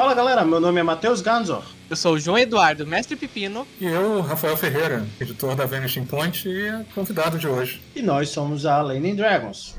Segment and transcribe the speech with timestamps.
[0.00, 1.62] Fala galera, meu nome é Matheus Ganzor.
[1.90, 3.66] Eu sou o João Eduardo, mestre Pepino.
[3.78, 7.82] E eu, Rafael Ferreira, editor da Vanishing Point e convidado de hoje.
[7.94, 9.76] E nós somos a Lane Dragons.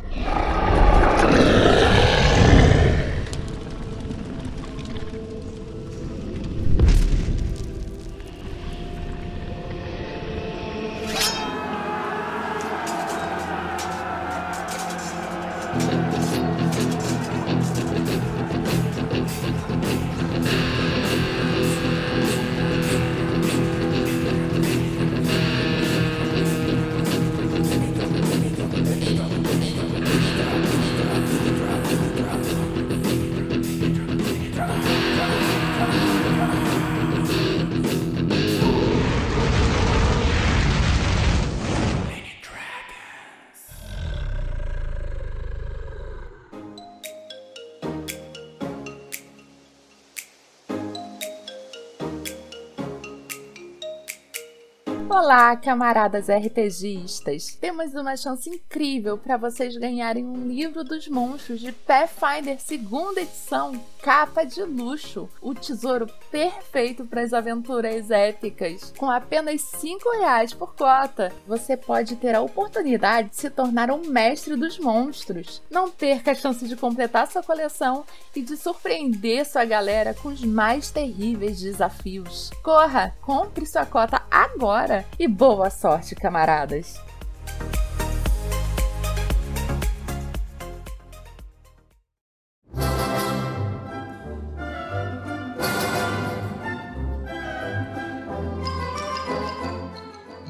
[55.51, 57.57] Olá, camaradas RPGistas!
[57.59, 63.73] Temos uma chance incrível para vocês ganharem um livro dos monstros de Pathfinder segunda edição,
[64.01, 68.93] capa de luxo, o tesouro perfeito para as aventuras épicas.
[68.97, 74.07] Com apenas cinco reais por cota, você pode ter a oportunidade de se tornar um
[74.07, 75.61] mestre dos monstros.
[75.69, 78.03] Não perca a chance de completar sua coleção
[78.35, 82.49] e de surpreender sua galera com os mais terríveis desafios.
[82.63, 86.99] Corra, compre sua cota agora e boa sorte, camaradas!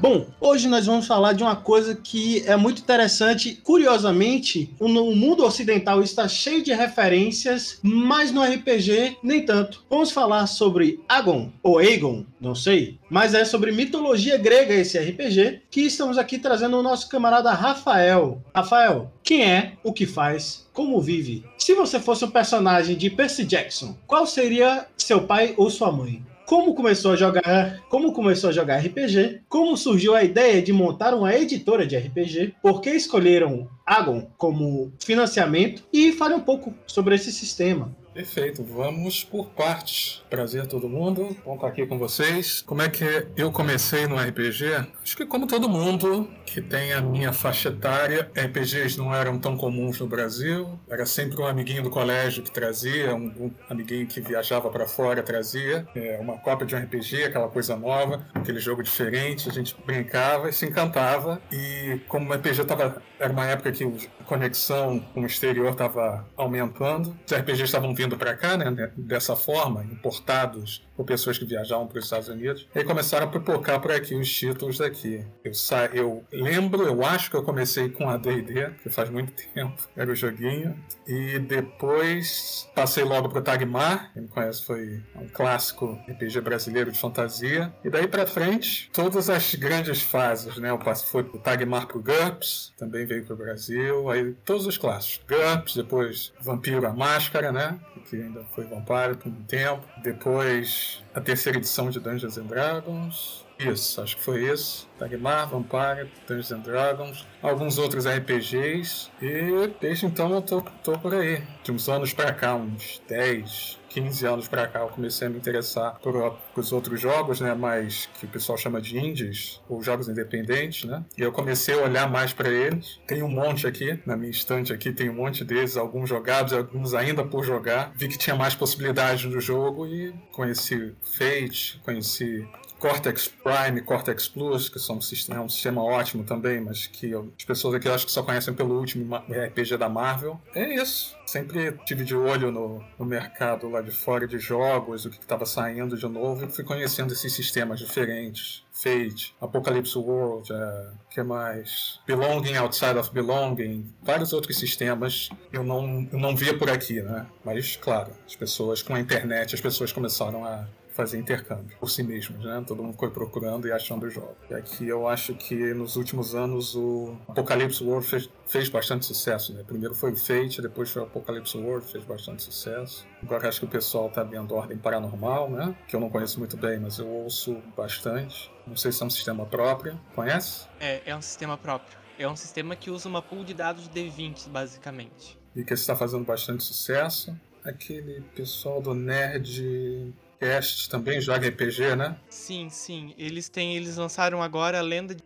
[0.02, 3.60] Bom, hoje nós vamos falar de uma coisa que é muito interessante.
[3.62, 9.84] Curiosamente, o mundo ocidental está cheio de referências, mas no RPG nem tanto.
[9.88, 15.62] Vamos falar sobre Agon, ou Aegon, não sei, mas é sobre mitologia grega esse RPG,
[15.70, 18.42] que estamos aqui trazendo o nosso camarada Rafael.
[18.52, 21.44] Rafael, quem é, o que faz, como vive?
[21.56, 26.24] Se você fosse um personagem de Percy Jackson, qual seria seu pai ou sua mãe?
[26.52, 31.14] Como começou a jogar, como começou a jogar RPG, como surgiu a ideia de montar
[31.14, 37.14] uma editora de RPG, por que escolheram Agon como financiamento e fale um pouco sobre
[37.14, 37.96] esse sistema.
[38.14, 40.22] Perfeito, vamos por partes.
[40.28, 42.60] Prazer a todo mundo, bom estar aqui com vocês.
[42.60, 44.66] Como é que eu comecei no RPG?
[45.02, 49.56] Acho que como todo mundo que tem a minha faixa etária, RPGs não eram tão
[49.56, 50.78] comuns no Brasil.
[50.90, 55.86] Era sempre um amiguinho do colégio que trazia, um, amiguinho que viajava para fora trazia
[55.94, 59.48] é, uma cópia de um RPG, aquela coisa nova, aquele jogo diferente.
[59.48, 61.40] A gente brincava e se encantava.
[61.50, 66.26] E como o RPG tava, era uma época que a conexão com o exterior estava
[66.34, 71.86] aumentando, os RPGs estavam vindo para cá, né, dessa forma, importados por pessoas que viajavam
[71.86, 75.24] para os Estados Unidos, e começaram a pipocar por aqui os títulos daqui.
[75.44, 79.32] Eu, sa eu lembro, eu acho que eu comecei com a D&D, que faz muito
[79.52, 85.02] tempo, era o joguinho, e depois passei logo para o Tagmar, quem me conhece foi
[85.16, 90.70] um clássico RPG brasileiro de fantasia, e daí para frente, todas as grandes fases, né,
[90.70, 94.66] eu passei, foi do Tagmar para o GURPS, também veio para o Brasil, aí todos
[94.66, 97.78] os clássicos, GURPS, depois Vampiro a Máscara, né,
[98.08, 99.82] que ainda foi Vampire por um tempo.
[100.02, 103.41] Depois a terceira edição de Dungeons and Dragons.
[103.70, 104.88] Isso, acho que foi isso.
[104.98, 109.10] Dagmar, Vampire, Dungeons and Dragons, alguns outros RPGs.
[109.20, 111.42] E desde então eu tô, tô por aí.
[111.62, 115.36] De uns anos pra cá, uns 10, 15 anos para cá eu comecei a me
[115.36, 119.82] interessar por, por os outros jogos, né, mais que o pessoal chama de indies ou
[119.82, 121.04] jogos independentes, né?
[121.16, 123.00] E eu comecei a olhar mais para eles.
[123.06, 126.94] Tem um monte aqui na minha estante aqui, tem um monte deles, alguns jogados, alguns
[126.94, 127.92] ainda por jogar.
[127.94, 132.46] Vi que tinha mais possibilidades no jogo e conheci Fate, conheci
[132.82, 137.14] Cortex Prime, Cortex Plus, que são um sistema, é um sistema ótimo também, mas que
[137.14, 140.40] as pessoas aqui acho que só conhecem pelo último RPG da Marvel.
[140.52, 141.16] É isso.
[141.24, 145.46] Sempre tive de olho no, no mercado lá de fora de jogos, o que estava
[145.46, 148.64] saindo de novo, e fui conhecendo esses sistemas diferentes.
[148.72, 152.00] Fate, Apocalypse World, é, que mais?
[152.04, 157.26] Belonging Outside of Belonging, vários outros sistemas eu não, eu não via por aqui, né?
[157.44, 162.02] Mas, claro, as pessoas, com a internet, as pessoas começaram a fazer intercâmbio por si
[162.02, 162.62] mesmos, né?
[162.66, 164.36] Todo mundo foi procurando e achando jogos.
[164.50, 169.52] E aqui eu acho que nos últimos anos o Apocalypse World fez, fez bastante sucesso,
[169.54, 169.62] né?
[169.66, 173.06] Primeiro foi o Fate, depois foi o Apocalypse World, fez bastante sucesso.
[173.22, 175.74] Agora acho que o pessoal tá vendo Ordem Paranormal, né?
[175.88, 178.50] Que eu não conheço muito bem, mas eu ouço bastante.
[178.66, 179.98] Não sei se é um sistema próprio.
[180.14, 180.66] Conhece?
[180.78, 181.98] É, é um sistema próprio.
[182.18, 185.38] É um sistema que usa uma pool de dados de D20, basicamente.
[185.56, 187.34] E que está fazendo bastante sucesso.
[187.64, 190.12] aquele pessoal do Nerd
[190.42, 192.16] Cast também joga RPG, né?
[192.28, 193.14] Sim, sim.
[193.16, 193.76] Eles têm.
[193.76, 195.22] Eles lançaram agora a lenda de.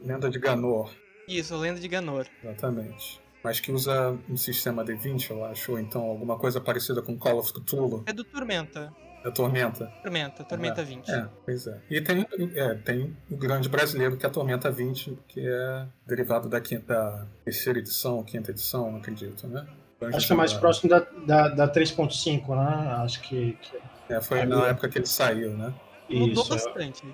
[0.00, 0.90] Lenda de Ganor.
[1.26, 2.26] Isso, a lenda de Ganor.
[2.42, 3.20] Exatamente.
[3.42, 7.38] Mas que usa um sistema D20, eu acho, ou então alguma coisa parecida com Call
[7.38, 8.04] of Cthulhu.
[8.06, 8.92] É do Tormenta.
[9.24, 9.86] É Tormenta.
[10.02, 11.10] Tormenta, Tormenta 20.
[11.10, 11.80] É, pois é.
[11.90, 16.48] E tem, é, tem o grande brasileiro que é a Tormenta 20, que é derivado
[16.48, 19.66] da, quinta, da terceira edição, quinta edição, acredito, né?
[20.14, 22.88] Acho que é mais próximo da, da, da 3.5, né?
[23.02, 23.58] Acho que.
[23.60, 23.89] que...
[24.10, 25.72] É, foi na época que ele saiu, né?
[26.08, 26.56] Mudou Isso, é.
[26.56, 27.04] bastante.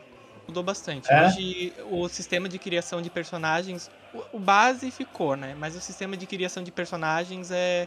[0.49, 1.13] Mudou bastante.
[1.13, 1.27] É?
[1.27, 3.91] Hoje o sistema de criação de personagens.
[4.15, 5.55] O, o base ficou, né?
[5.59, 7.87] Mas o sistema de criação de personagens é.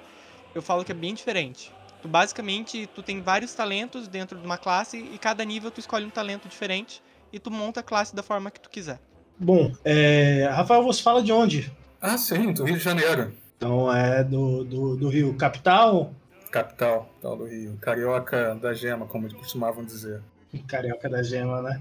[0.53, 1.71] Eu falo que é bem diferente.
[2.01, 6.05] Tu basicamente tu tem vários talentos dentro de uma classe e cada nível tu escolhe
[6.05, 7.01] um talento diferente
[7.33, 8.99] e tu monta a classe da forma que tu quiser.
[9.37, 11.71] Bom, é, Rafael, você fala de onde?
[12.01, 13.33] Ah, sim, do Rio de Janeiro.
[13.57, 16.13] Então é do, do, do Rio Capital,
[16.51, 17.77] Capital, tal do Rio.
[17.81, 20.21] Carioca da Gema, como costumavam dizer.
[20.67, 21.79] Carioca da Gema, né?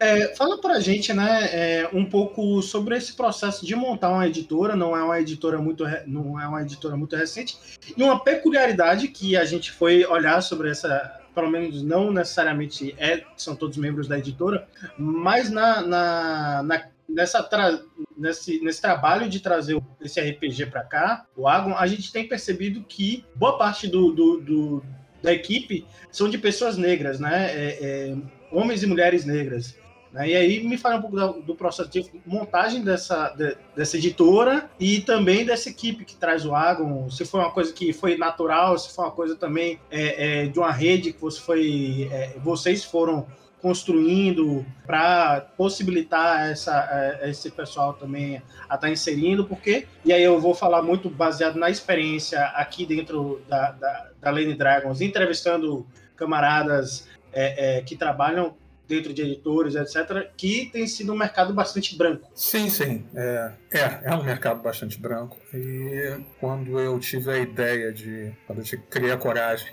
[0.00, 4.74] É, fala pra gente, né, é, um pouco sobre esse processo de montar uma editora.
[4.74, 7.58] Não é uma editora muito, não é uma editora muito recente
[7.96, 13.24] e uma peculiaridade que a gente foi olhar sobre essa, pelo menos não necessariamente é,
[13.36, 14.66] são todos membros da editora,
[14.98, 17.80] mas na, na, na- nessa tra-
[18.16, 22.82] nesse, nesse trabalho de trazer esse RPG para cá, o Agon, a gente tem percebido
[22.82, 24.84] que boa parte do, do- do-
[25.22, 27.46] da equipe são de pessoas negras, né?
[27.52, 28.16] É- é,
[28.50, 29.76] homens e mulheres negras.
[30.12, 30.28] né?
[30.28, 34.68] E aí me fala um pouco da- do processo de montagem dessa, de- dessa editora
[34.78, 37.08] e também dessa equipe que traz o Agon.
[37.08, 40.58] Se foi uma coisa que foi natural, se foi uma coisa também é, é, de
[40.58, 43.26] uma rede que você foi, é, vocês foram
[43.62, 46.88] construindo para possibilitar essa,
[47.22, 51.56] é, esse pessoal também a estar inserindo, porque, e aí eu vou falar muito baseado
[51.56, 55.86] na experiência aqui dentro da, da, da Lane Dragons, entrevistando
[56.16, 58.56] camaradas é, é, que trabalham
[58.88, 62.28] dentro de editores, etc., que tem sido um mercado bastante branco.
[62.34, 63.06] Sim, sim.
[63.14, 65.38] É, é, é um mercado bastante branco.
[65.54, 68.32] E quando eu tive a ideia de.
[68.46, 69.72] Quando eu criei a coragem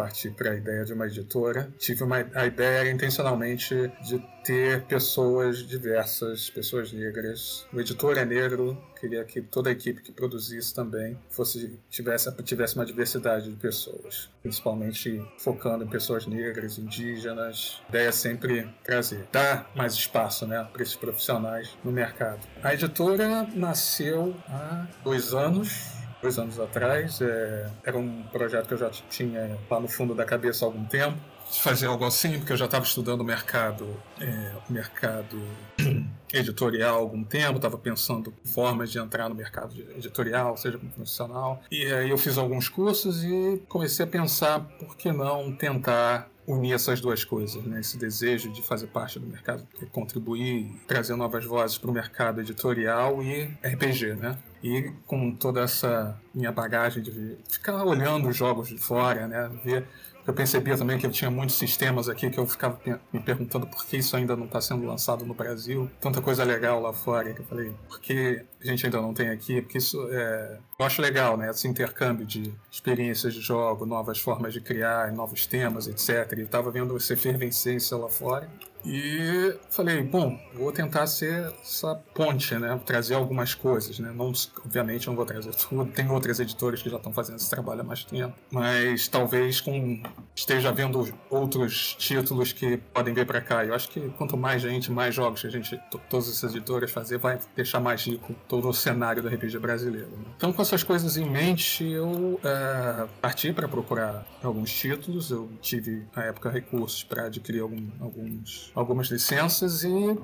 [0.00, 5.58] partir para a ideia de uma editora, tive uma, a ideia intencionalmente de ter pessoas
[5.58, 7.66] diversas, pessoas negras.
[7.70, 12.76] O editor é negro, queria que toda a equipe que produzisse também fosse tivesse, tivesse
[12.76, 17.82] uma diversidade de pessoas, principalmente focando em pessoas negras, indígenas.
[17.84, 22.40] A ideia é sempre trazer, dar mais espaço né, para esses profissionais no mercado.
[22.62, 27.20] A editora nasceu há dois anos, dois anos atrás.
[27.20, 30.84] É, era um projeto que eu já tinha lá no fundo da cabeça há algum
[30.84, 31.16] tempo.
[31.52, 35.36] Fazer algo assim, porque eu já estava estudando o mercado, é, mercado
[36.32, 41.60] editorial há algum tempo, estava pensando formas de entrar no mercado editorial, seja como profissional.
[41.68, 46.72] E aí eu fiz alguns cursos e comecei a pensar por que não tentar unir
[46.72, 47.80] essas duas coisas, né?
[47.80, 52.40] Esse desejo de fazer parte do mercado, de contribuir, trazer novas vozes para o mercado
[52.40, 54.36] editorial e RPG, né?
[54.62, 59.50] E com toda essa minha bagagem de ficar olhando os jogos de fora, né?
[59.64, 59.86] Ver
[60.30, 62.78] eu percebia também que eu tinha muitos sistemas aqui que eu ficava
[63.12, 65.90] me perguntando por que isso ainda não está sendo lançado no Brasil.
[66.00, 69.28] Tanta coisa legal lá fora que eu falei, por que a gente ainda não tem
[69.28, 69.60] aqui?
[69.60, 70.58] Porque isso é.
[70.78, 71.50] Eu acho legal, né?
[71.50, 76.38] Esse intercâmbio de experiências de jogo, novas formas de criar, novos temas, etc.
[76.38, 78.48] E estava vendo essa efervescência lá fora.
[78.84, 82.80] E falei, bom, vou tentar ser essa ponte, né?
[82.84, 84.12] Trazer algumas coisas, né?
[84.14, 84.32] Não,
[84.64, 85.84] obviamente não vou trazer tudo.
[85.92, 88.34] Tem outras editoras que já estão fazendo esse trabalho há mais tempo.
[88.50, 90.02] Mas talvez com
[90.34, 93.64] esteja vendo outros títulos que podem vir para cá.
[93.64, 96.90] Eu acho que quanto mais gente, mais jogos que a gente, to- todas essas editoras
[96.90, 100.08] fazer, vai deixar mais rico todo o cenário do RPG brasileiro.
[100.10, 100.24] né?
[100.36, 105.30] Então, com essas coisas em mente, eu é, parti para procurar alguns títulos.
[105.30, 110.18] Eu tive, na época, recursos para adquirir algum- alguns, algumas licenças e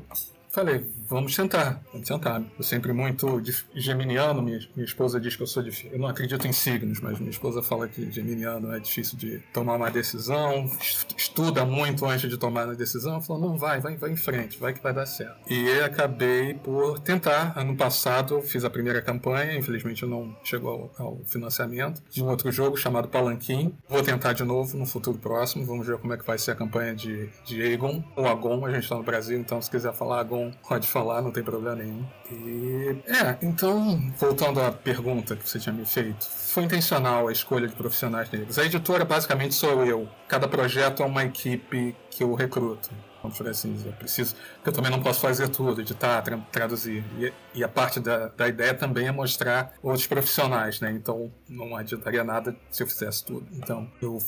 [0.56, 2.42] falei, vamos tentar, vamos tentar.
[2.58, 3.42] Eu sempre muito
[3.74, 5.90] geminiano, minha, minha esposa diz que eu sou difícil.
[5.92, 9.76] Eu não acredito em signos, mas minha esposa fala que geminiano é difícil de tomar
[9.76, 13.20] uma decisão, est- estuda muito antes de tomar a decisão.
[13.20, 15.36] Falou, não, vai, vai, vai em frente, vai que vai dar certo.
[15.52, 17.52] E acabei por tentar.
[17.54, 22.50] Ano passado fiz a primeira campanha, infelizmente não chegou ao, ao financiamento, de um outro
[22.50, 23.74] jogo chamado Palanquim.
[23.88, 26.54] Vou tentar de novo no futuro próximo, vamos ver como é que vai ser a
[26.54, 30.20] campanha de, de Aegon, ou Agon, a gente está no Brasil, então se quiser falar
[30.20, 32.04] Agon Então, pode falar, não tem problema nenhum.
[32.30, 37.66] E, é, então, voltando à pergunta que você tinha me feito, foi intencional a escolha
[37.68, 38.58] de profissionais negros.
[38.58, 40.08] A editora basicamente sou eu.
[40.28, 42.90] Cada projeto é uma equipe que eu recruto
[43.22, 47.04] vamos dizer assim, eu preciso, porque eu também não posso fazer tudo, editar, tra traduzir.
[47.18, 50.92] E, e, a parte da, da ideia também é mostrar outros profissionais, né?
[50.92, 53.46] Então não adiantaria nada se eu fizesse tudo.
[53.52, 54.18] Então eu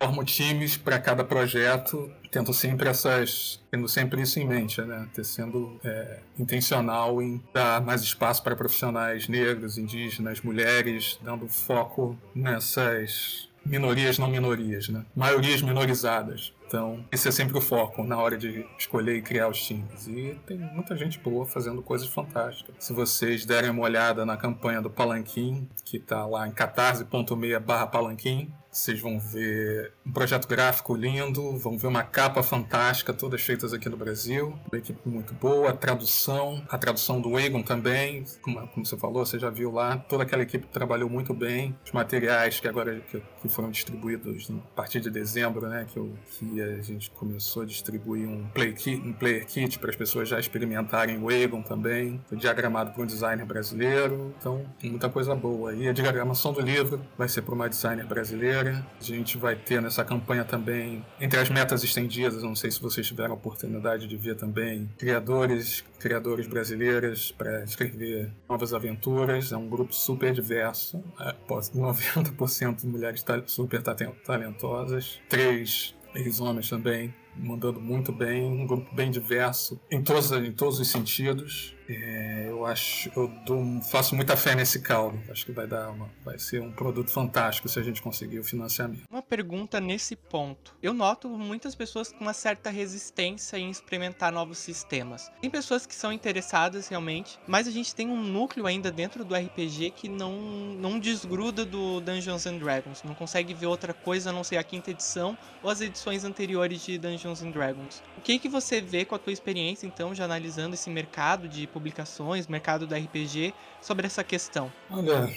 [0.00, 5.08] formo times para cada projeto, tento sempre essas, tendo sempre isso em mente, né?
[5.14, 12.16] Ter sendo é, intencional em dar mais espaço para profissionais negros, indígenas, mulheres, dando foco
[12.34, 15.04] nessas minorias não minorias, né?
[15.14, 16.52] Maiorias minorizadas.
[16.66, 20.08] Então, esse é sempre o foco na hora de escolher e criar os times.
[20.08, 22.74] E tem muita gente boa fazendo coisas fantásticas.
[22.78, 27.86] Se vocês derem uma olhada na campanha do Palanquim, que está lá em catarse.me barra
[27.86, 33.72] Palanquim, vocês vão ver um projeto gráfico lindo, vão ver uma capa fantástica, todas feitas
[33.72, 38.68] aqui no Brasil, uma equipe muito boa, a tradução, a tradução do Egon também, como,
[38.68, 42.60] como, você falou, você já viu lá, toda aquela equipe trabalhou muito bem, os materiais
[42.60, 46.82] que agora que, que foram distribuídos a partir de dezembro, né, que, eu, que a
[46.82, 51.18] gente começou a distribuir um, play kit, um player kit para as pessoas já experimentarem
[51.18, 55.74] o Egon também, foi diagramado por um designer brasileiro, então muita coisa boa.
[55.74, 59.80] E a diagramação do livro vai ser por uma designer brasileira, a gente vai ter
[59.80, 64.16] nessa campanha também, entre as metas estendidas, não sei se vocês tiveram a oportunidade de
[64.16, 69.52] ver também, criadores, criadores brasileiras para escrever novas aventuras.
[69.52, 71.02] É um grupo super diverso,
[71.48, 79.78] 90% de mulheres super talentosas, três ex-homens também, mandando muito bem, um grupo bem diverso
[79.90, 81.74] em todos, em todos os sentidos.
[81.88, 85.18] É, eu acho, eu dou, faço muita fé nesse caldo.
[85.30, 88.44] Acho que vai dar uma, vai ser um produto fantástico se a gente conseguir o
[88.44, 89.04] financiamento.
[89.10, 90.74] Uma pergunta nesse ponto.
[90.82, 95.30] Eu noto muitas pessoas com uma certa resistência em experimentar novos sistemas.
[95.40, 99.34] Tem pessoas que são interessadas realmente, mas a gente tem um núcleo ainda dentro do
[99.34, 103.02] RPG que não, não desgruda do Dungeons and Dragons.
[103.02, 106.84] Não consegue ver outra coisa a não ser a quinta edição ou as edições anteriores
[106.84, 108.02] de Dungeons and Dragons.
[108.18, 111.66] O que que você vê com a tua experiência então, já analisando esse mercado de
[111.76, 113.52] publicações, mercado do RPG,
[113.82, 114.72] sobre essa questão?
[114.90, 115.30] Olha,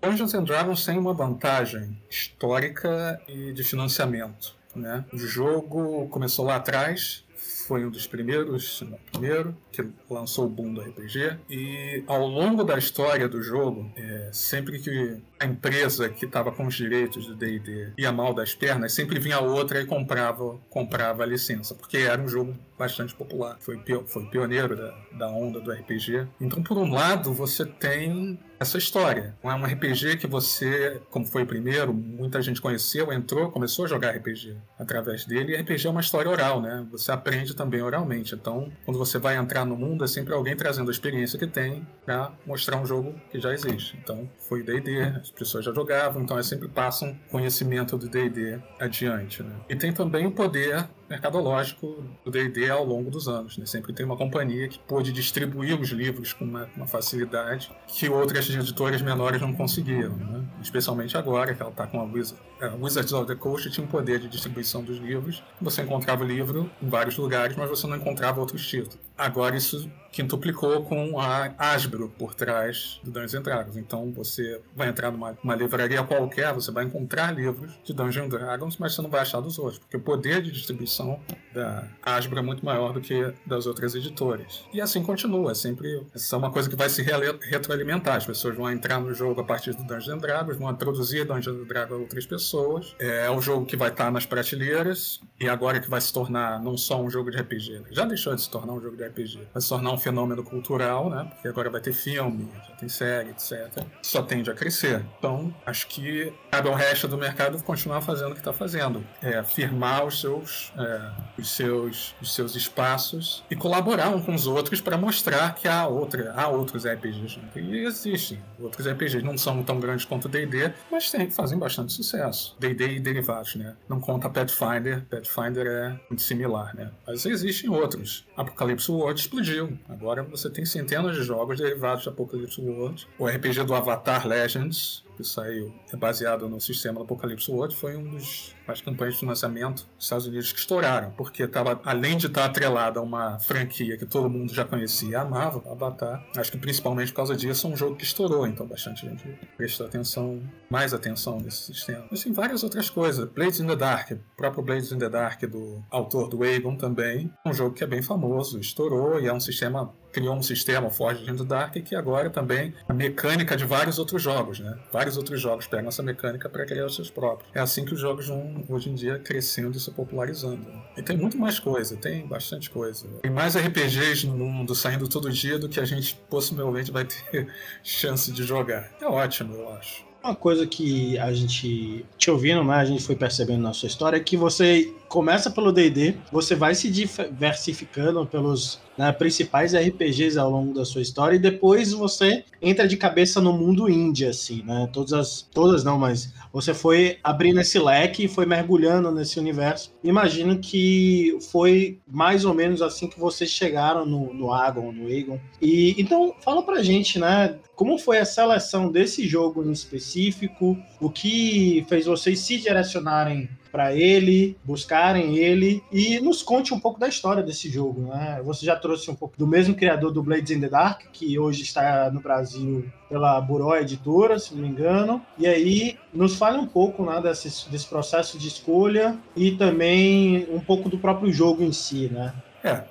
[0.00, 4.54] Dungeons and Dragons tem uma vantagem histórica e de financiamento.
[4.74, 5.04] Né?
[5.12, 7.24] O jogo começou lá atrás,
[7.66, 11.38] foi um dos primeiros, se não primeiro, que lançou o boom do RPG.
[11.50, 16.66] E ao longo da história do jogo, é, sempre que a empresa que estava com
[16.66, 21.26] os direitos do D&D ia mal das pernas, sempre vinha outra e comprava, comprava a
[21.26, 23.56] licença, porque era um jogo bastante popular.
[23.60, 26.26] Foi, foi pioneiro da, da onda do RPG.
[26.40, 29.34] Então, por um lado, você tem essa história.
[29.42, 33.88] É um RPG que você, como foi o primeiro, muita gente conheceu, entrou, começou a
[33.88, 35.52] jogar RPG através dele.
[35.52, 36.86] E RPG é uma história oral, né?
[36.90, 38.34] Você aprende também oralmente.
[38.34, 41.86] Então, quando você vai entrar no mundo, é sempre alguém trazendo a experiência que tem
[42.04, 43.98] para mostrar um jogo que já existe.
[44.02, 49.42] Então, foi D&D, as pessoas já jogavam, então é sempre passam conhecimento do D&D adiante,
[49.42, 49.54] né?
[49.68, 53.58] E tem também o poder mercadológico do D&D ao longo dos anos.
[53.58, 53.66] Né?
[53.66, 58.48] Sempre tem uma companhia que pôde distribuir os livros com uma, uma facilidade que outras
[58.48, 60.16] editoras menores não conseguiram.
[60.16, 60.44] Né?
[60.62, 62.40] Especialmente agora, que ela está com a Wizard.
[62.80, 65.42] Wizards of the Coast tinha um poder de distribuição dos livros.
[65.60, 68.98] Você encontrava o livro em vários lugares, mas você não encontrava outros títulos.
[69.16, 73.76] Agora isso quintuplicou com a Asbro por trás do Dungeons Dragons.
[73.76, 78.94] Então você vai entrar numa livraria qualquer, você vai encontrar livros de Dungeons Dragons, mas
[78.94, 81.20] você não vai achar dos outros, porque o poder de distribuição
[81.54, 84.64] da Asbro é muito maior do que das outras editoras.
[84.72, 88.16] E assim continua, sempre essa é uma coisa que vai se retroalimentar.
[88.16, 91.98] As pessoas vão entrar no jogo a partir do Dungeons Dragons, vão introduzir Dungeons Dragons
[91.98, 92.49] a outras pessoas.
[92.98, 96.76] É o jogo que vai estar nas prateleiras e agora que vai se tornar não
[96.76, 97.86] só um jogo de RPG, né?
[97.90, 99.48] já deixou de se tornar um jogo de RPG.
[99.52, 101.26] Vai se tornar um fenômeno cultural, né?
[101.30, 103.84] Porque agora vai ter filme, já tem série, etc.
[104.02, 105.04] Só tende a crescer.
[105.18, 109.04] Então, acho que cabe ao resto do mercado continuar fazendo o que está fazendo.
[109.22, 114.46] É, firmar os seus, é, os, seus, os seus espaços e colaborar uns com os
[114.46, 117.38] outros para mostrar que há, outra, há outros RPGs.
[117.56, 118.38] E existem.
[118.58, 122.39] Outros RPGs não são tão grandes quanto o D&D, mas tem, fazem bastante sucesso.
[122.58, 123.76] D&D e derivados, né?
[123.88, 125.04] Não conta Pathfinder.
[125.08, 126.90] Pathfinder é muito similar, né?
[127.06, 128.26] Mas existem outros.
[128.36, 129.78] Apocalypse World explodiu.
[129.88, 133.06] Agora você tem centenas de jogos derivados de Apocalypse World.
[133.18, 137.96] O RPG do Avatar Legends que saiu, é baseado no sistema do Apocalipse World, foi
[137.96, 142.26] um dos as campanhas de financiamento dos Estados Unidos que estouraram, porque estava além de
[142.26, 146.58] estar atrelada a uma franquia que todo mundo já conhecia e amava, Avatar, acho que
[146.58, 149.24] principalmente por causa disso é um jogo que estourou, então bastante gente
[149.56, 152.04] prestou atenção, mais atenção nesse sistema.
[152.10, 155.42] Mas tem várias outras coisas, Blades in the Dark, o próprio Blades in the Dark
[155.46, 159.32] do autor do Aegon também, é um jogo que é bem famoso, estourou e é
[159.32, 163.64] um sistema criou um sistema forte dentro do Dark que agora também a mecânica de
[163.64, 164.78] vários outros jogos, né?
[164.92, 167.50] Vários outros jogos pegam essa mecânica para criar os seus próprios.
[167.54, 170.66] É assim que os jogos vão hoje em dia crescendo e se popularizando.
[170.96, 173.06] E tem muito mais coisa, tem bastante coisa.
[173.22, 177.48] Tem mais RPGs no mundo saindo todo dia do que a gente possivelmente vai ter
[177.82, 178.90] chance de jogar.
[179.00, 180.04] É ótimo, eu acho.
[180.22, 184.18] Uma coisa que a gente te ouvindo, né, a gente foi percebendo na sua história
[184.18, 190.48] é que você começa pelo D&D, você vai se diversificando pelos né, principais RPGs ao
[190.48, 194.88] longo da sua história e depois você entra de cabeça no mundo indie, assim, né?
[194.92, 199.92] Todas as, todas não, mas você foi abrindo esse leque e foi mergulhando nesse universo.
[200.04, 205.40] Imagino que foi mais ou menos assim que vocês chegaram no, no Agon, no Egon.
[205.60, 207.56] E então fala pra gente, né?
[207.74, 210.78] Como foi a seleção desse jogo em específico?
[211.00, 216.98] O que fez vocês se direcionarem para ele, buscarem ele e nos conte um pouco
[216.98, 218.02] da história desse jogo.
[218.08, 218.40] Né?
[218.44, 221.62] Você já trouxe um pouco do mesmo criador do Blades in the Dark, que hoje
[221.62, 225.20] está no Brasil pela Buró Editora, se não me engano.
[225.38, 230.60] E aí, nos fale um pouco né, desse, desse processo de escolha e também um
[230.60, 232.32] pouco do próprio jogo em si, né?
[232.62, 232.84] É,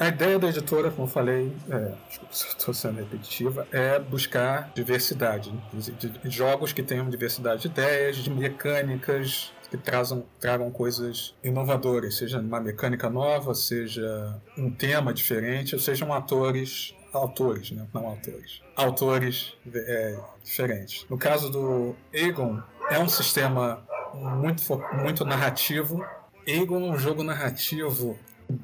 [0.00, 1.92] a ideia da editora, como eu falei, é,
[2.30, 5.52] estou sendo repetitiva, é buscar diversidade.
[5.52, 5.60] Né?
[6.24, 12.60] Jogos que tenham diversidade de ideias, de mecânicas, que trazam, tragam coisas inovadoras, seja uma
[12.60, 17.86] mecânica nova, seja um tema diferente, ou sejam atores autores, né?
[17.92, 21.06] não autores, autores é, diferentes.
[21.08, 23.82] No caso do Aegon, é um sistema
[24.14, 24.62] muito,
[25.02, 26.04] muito narrativo.
[26.46, 28.18] Aegon é um jogo narrativo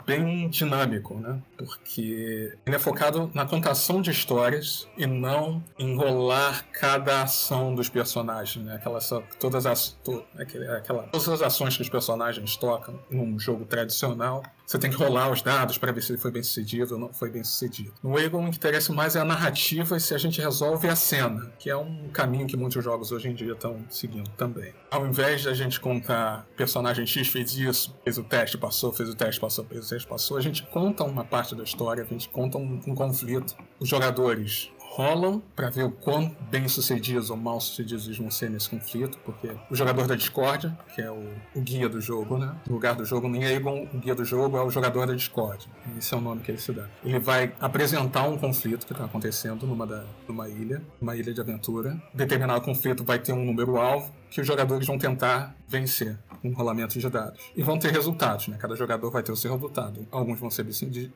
[0.07, 1.41] bem dinâmico, né?
[1.57, 8.65] Porque ele é focado na contação de histórias e não enrolar cada ação dos personagens,
[8.65, 8.77] né?
[8.77, 14.43] Aquelas, todas as, to, aquela, todas as ações que os personagens tocam num jogo tradicional
[14.67, 17.13] você tem que rolar os dados para ver se ele foi bem sucedido ou não
[17.13, 17.93] foi bem sucedido.
[18.03, 20.97] No Egon, o que interessa mais é a narrativa e se a gente resolve a
[20.97, 24.73] cena, que é um caminho que muitos jogos hoje em dia estão seguindo também.
[24.91, 29.09] Ao invés de a gente contar personagem X fez isso, fez o teste, passou, fez
[29.09, 32.07] o teste, passou, fez o teste, passou, a gente conta uma parte da história, a
[32.07, 33.55] gente conta um, um conflito.
[33.79, 38.49] Os jogadores rolam para ver o quão bem sucedidos ou mal sucedidos eles vão ser
[38.49, 42.55] nesse conflito, porque o jogador da discórdia, que é o, o guia do jogo, né?
[42.65, 45.69] No lugar do jogo, nem Aegon, o guia do jogo é o jogador da discórdia.
[45.99, 46.87] Esse é o nome que ele se dá.
[47.05, 51.41] Ele vai apresentar um conflito que está acontecendo numa, da, numa ilha, uma ilha de
[51.41, 52.01] aventura.
[52.15, 56.99] Determinado conflito vai ter um número alvo que os jogadores vão tentar vencer um rolamento
[56.99, 57.41] de dados.
[57.57, 58.57] E vão ter resultados, né?
[58.59, 60.07] Cada jogador vai ter o seu resultado.
[60.11, 60.67] Alguns vão ser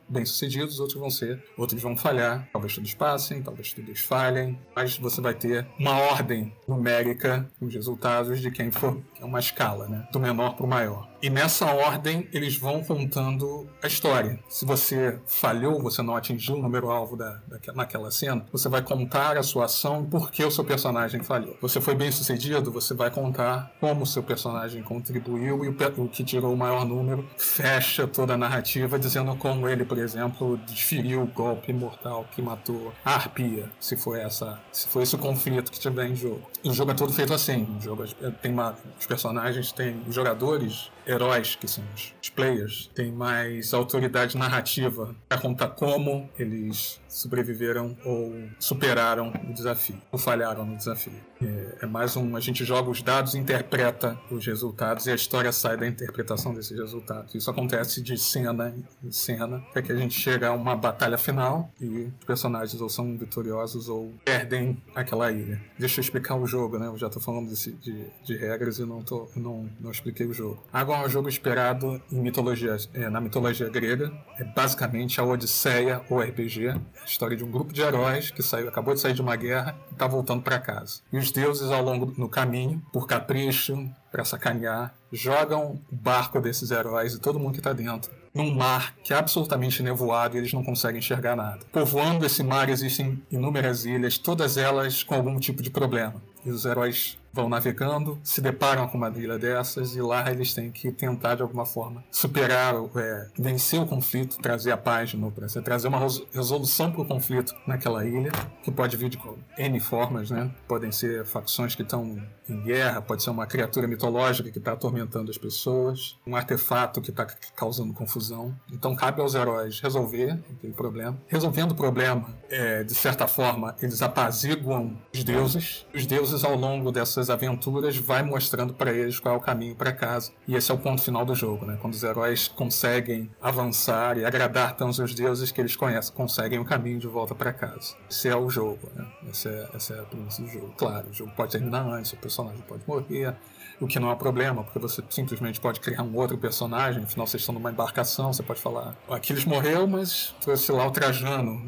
[0.07, 2.47] bem-sucedidos, outros vão ser, outros vão falhar.
[2.51, 7.73] Talvez todos passem, talvez todos falhem, mas você vai ter uma ordem numérica com os
[7.73, 10.07] resultados de quem for, é uma escala, né?
[10.11, 11.08] Do menor para o maior.
[11.21, 14.39] E nessa ordem, eles vão contando a história.
[14.47, 17.41] Se você falhou, você não atingiu o número alvo da,
[17.75, 21.57] naquela cena, você vai contar a sua ação e por que o seu personagem falhou.
[21.61, 26.07] Você foi bem sucedido, você vai contar como o seu personagem contribuiu e o, o
[26.07, 31.23] que tirou o maior número fecha toda a narrativa dizendo como ele, por exemplo, desferiu
[31.23, 35.69] o golpe mortal que matou a arpia, se foi essa, se foi esse o conflito
[35.69, 36.49] que tiver em jogo.
[36.63, 37.67] O jogo é todo feito assim.
[37.77, 41.83] O jogo é, tem uma, os personagens têm os jogadores heróis, que são
[42.21, 49.99] os players, têm mais autoridade narrativa para contar como eles sobreviveram ou superaram o desafio,
[50.11, 51.28] ou falharam no desafio.
[51.41, 52.35] É, é, mais um.
[52.35, 56.77] A gente joga os dados, interpreta os resultados e a história sai da interpretação desses
[56.77, 57.33] resultados.
[57.33, 61.71] Isso acontece de cena em cena, até que a gente chega a uma batalha final
[61.79, 61.87] e
[62.19, 65.61] os personagens ou são vitoriosos ou perdem aquela ilha.
[65.77, 66.87] Deixa eu explicar o jogo, né?
[66.87, 70.33] Eu já estou falando desse, de, de, regras e não, tô, não, não expliquei o
[70.33, 70.61] jogo.
[70.73, 74.11] Agora é um jogo esperado em mitologia, é, na mitologia grega.
[74.37, 78.67] É basicamente a Odisseia ou RPG a história de um grupo de heróis que saiu,
[78.67, 81.01] acabou de sair de uma guerra e está voltando para casa.
[81.11, 86.71] E os deuses, ao longo no caminho, por capricho, para sacanear, jogam o barco desses
[86.71, 90.53] heróis e todo mundo que está dentro num mar que é absolutamente nevoado e eles
[90.53, 91.59] não conseguem enxergar nada.
[91.71, 96.21] Povoando esse mar existem inúmeras ilhas, todas elas com algum tipo de problema.
[96.45, 100.71] E os heróis vão navegando, se deparam com uma ilha dessas e lá eles têm
[100.71, 105.35] que tentar de alguma forma superar, é, vencer o conflito, trazer a paz de novo,
[105.63, 105.99] trazer uma
[106.33, 108.31] resolução para o conflito naquela ilha,
[108.63, 109.19] que pode vir de
[109.57, 110.49] N formas, né?
[110.67, 115.31] Podem ser facções que estão em guerra, pode ser uma criatura mitológica que está atormentando
[115.31, 118.55] as pessoas, um artefato que está causando confusão.
[118.71, 121.17] Então cabe aos heróis resolver aquele problema.
[121.27, 125.85] Resolvendo o problema, é, de certa forma, eles apaziguam os deuses.
[125.93, 129.91] Os deuses, ao longo dessas aventuras, vai mostrando para eles qual é o caminho para
[129.91, 130.31] casa.
[130.47, 131.77] E esse é o ponto final do jogo, né?
[131.81, 136.65] Quando os heróis conseguem avançar e agradar tanto os deuses que eles conhecem, conseguem o
[136.65, 137.95] caminho de volta para casa.
[138.09, 139.05] Esse é o jogo, né?
[139.29, 140.73] Essa é, essa é a premissa do jogo.
[140.77, 143.35] Claro, o jogo pode terminar antes, o personagem pode morrer,
[143.79, 147.41] o que não é problema, porque você simplesmente pode criar um outro personagem, afinal vocês
[147.41, 151.61] estão numa embarcação, você pode falar, Aquiles morreu, mas trouxe lá o Trajano,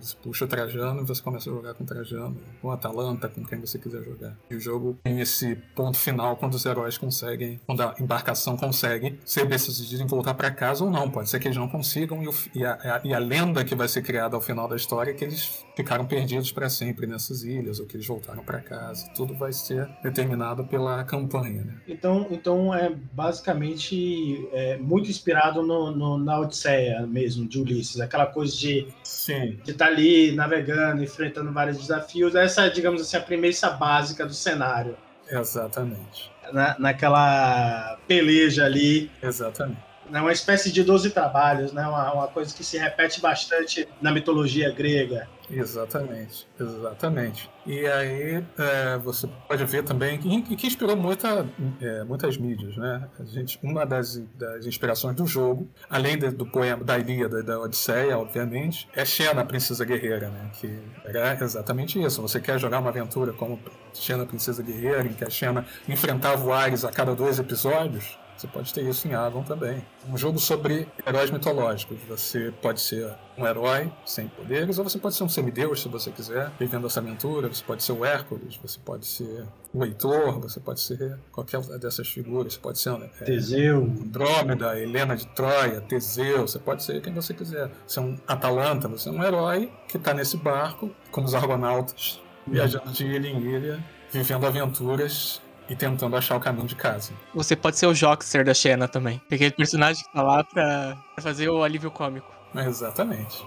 [0.00, 3.28] você puxa o Trajano e você começa a jogar com o Trajano, com a Atalanta,
[3.28, 4.36] com quem você quiser jogar.
[4.50, 9.18] E o jogo tem esse ponto final quando os heróis conseguem, quando a embarcação consegue
[9.24, 12.28] ser decidido em voltar para casa ou não, pode ser que eles não consigam e,
[12.28, 15.14] o, e, a, e a lenda que vai ser criada ao final da história é
[15.14, 19.34] que eles ficaram perdidos para sempre nessas ilhas, ou que eles voltaram para casa, tudo
[19.34, 21.74] vai ser determinado pela campanha né?
[21.86, 28.00] Então, então é basicamente é, muito inspirado no, no, na Odisseia mesmo, de Ulisses.
[28.00, 32.34] Aquela coisa de estar tá ali navegando, enfrentando vários desafios.
[32.34, 34.96] Essa é, digamos assim, a premissa básica do cenário.
[35.30, 36.30] Exatamente.
[36.52, 39.10] Na, naquela peleja ali.
[39.22, 41.86] Exatamente é uma espécie de 12 trabalhos, né?
[41.86, 45.28] Uma, uma, coisa que se repete bastante na mitologia grega.
[45.50, 47.50] Exatamente, exatamente.
[47.66, 51.46] E aí é, você pode ver também que, que inspirou muita,
[51.80, 53.08] é, muitas mídias, né?
[53.18, 57.42] A gente, uma das, das inspirações do jogo, além de, do poema da Ilíada e
[57.42, 60.50] da Odisseia, obviamente, é Xena, a princesa guerreira, né?
[60.58, 62.22] Que era exatamente isso.
[62.22, 63.60] Você quer jogar uma aventura como
[63.92, 68.18] Xena, princesa guerreira, em que a Xena enfrentava o Ares a cada dois episódios?
[68.44, 69.82] Você pode ter isso em Avon também.
[70.06, 71.96] Um jogo sobre heróis mitológicos.
[72.06, 76.10] Você pode ser um herói sem poderes, ou você pode ser um semideus, se você
[76.10, 77.48] quiser, vivendo essa aventura.
[77.48, 82.06] Você pode ser o Hércules, você pode ser o Heitor, você pode ser qualquer dessas
[82.06, 82.52] figuras.
[82.52, 86.42] Você pode ser é, Teseu, Andrômeda, Helena de Troia, Teseu.
[86.46, 87.70] Você pode ser quem você quiser.
[87.86, 92.20] Você é um Atalanta, você é um herói que está nesse barco, como os argonautas,
[92.46, 97.12] viajando de ilha em ilha, vivendo aventuras e tentando achar o caminho de casa.
[97.34, 99.20] Você pode ser o Joxer da Xena também.
[99.30, 102.30] Aquele personagem que tá lá pra, pra fazer o alívio cômico.
[102.54, 103.42] Exatamente.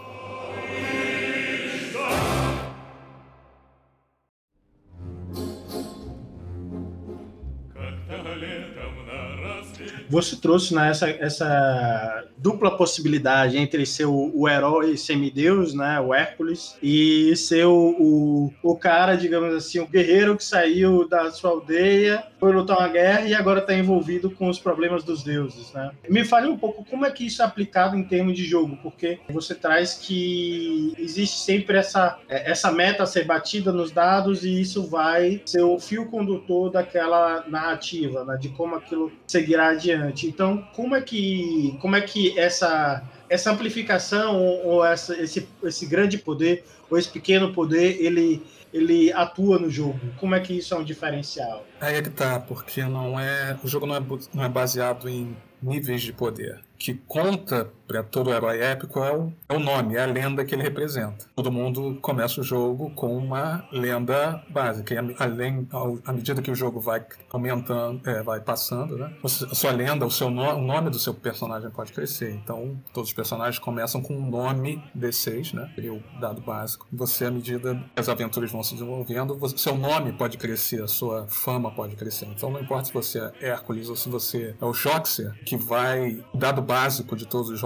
[10.10, 16.14] Você trouxe né, essa, essa dupla possibilidade entre ser o, o herói semideus, né, o
[16.14, 21.52] Hércules, e ser o, o, o, cara, digamos assim, o guerreiro que saiu da sua
[21.52, 25.74] aldeia, foi lutar uma guerra e agora está envolvido com os problemas dos deuses.
[25.74, 25.92] Né?
[26.08, 29.20] Me fale um pouco como é que isso é aplicado em termos de jogo, porque
[29.30, 34.88] você traz que existe sempre essa, essa meta a ser batida nos dados e isso
[34.88, 40.28] vai ser o fio condutor daquela narrativa, né, de como aquilo seguirá adiante.
[40.28, 46.18] Então, como é que, como é que essa, essa amplificação ou essa, esse, esse grande
[46.18, 48.42] poder ou esse pequeno poder ele,
[48.74, 50.00] ele atua no jogo?
[50.18, 51.66] Como é que isso é um diferencial?
[51.80, 55.36] Aí é que tá, porque não é o jogo não é, não é baseado em
[55.62, 60.04] níveis de poder que conta para todo herói épico é o, é o, nome, é
[60.04, 61.26] a lenda que ele representa.
[61.36, 64.94] Todo mundo começa o jogo com uma lenda básica.
[64.94, 65.68] E além,
[66.06, 69.14] à medida que o jogo vai aumentando, é, vai passando, né?
[69.24, 72.32] A sua lenda, o seu no, o nome do seu personagem pode crescer.
[72.32, 75.72] Então, todos os personagens começam com um nome D6, né?
[75.76, 76.86] Seria o dado básico.
[76.92, 80.88] Você, à medida que as aventuras vão se desenvolvendo, você, seu nome pode crescer, a
[80.88, 82.26] sua fama pode crescer.
[82.26, 86.24] Então, não importa se você é Hércules ou se você é o Joxer, que vai,
[86.34, 87.60] dado básico de todos os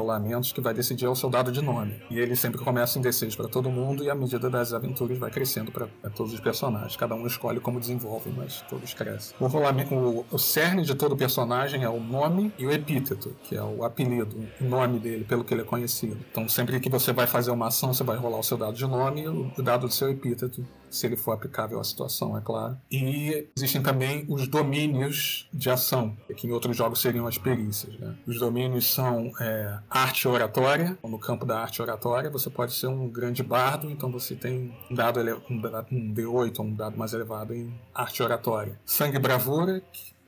[0.54, 1.96] que vai decidir é o seu dado de nome.
[2.10, 5.30] E ele sempre começa em D6 para todo mundo e à medida das aventuras vai
[5.30, 6.96] crescendo para todos os personagens.
[6.96, 9.36] Cada um escolhe como desenvolve, mas todos crescem.
[9.40, 13.56] O, rolamento, o, o cerne de todo personagem é o nome e o epíteto, que
[13.56, 16.18] é o apelido, o nome dele, pelo que ele é conhecido.
[16.32, 18.86] Então sempre que você vai fazer uma ação, você vai rolar o seu dado de
[18.86, 22.78] nome e o dado do seu epíteto se ele for aplicável à situação, é claro.
[22.92, 27.98] E existem também os domínios de ação, que em outros jogos seriam as perícias.
[28.00, 28.16] Né?
[28.28, 33.08] Os domínios são é, arte oratória, no campo da arte oratória você pode ser um
[33.08, 35.56] grande bardo, então você tem um dado, um,
[35.92, 38.80] um D8 ou um dado mais elevado em arte oratória.
[38.86, 39.82] Sangue bravura,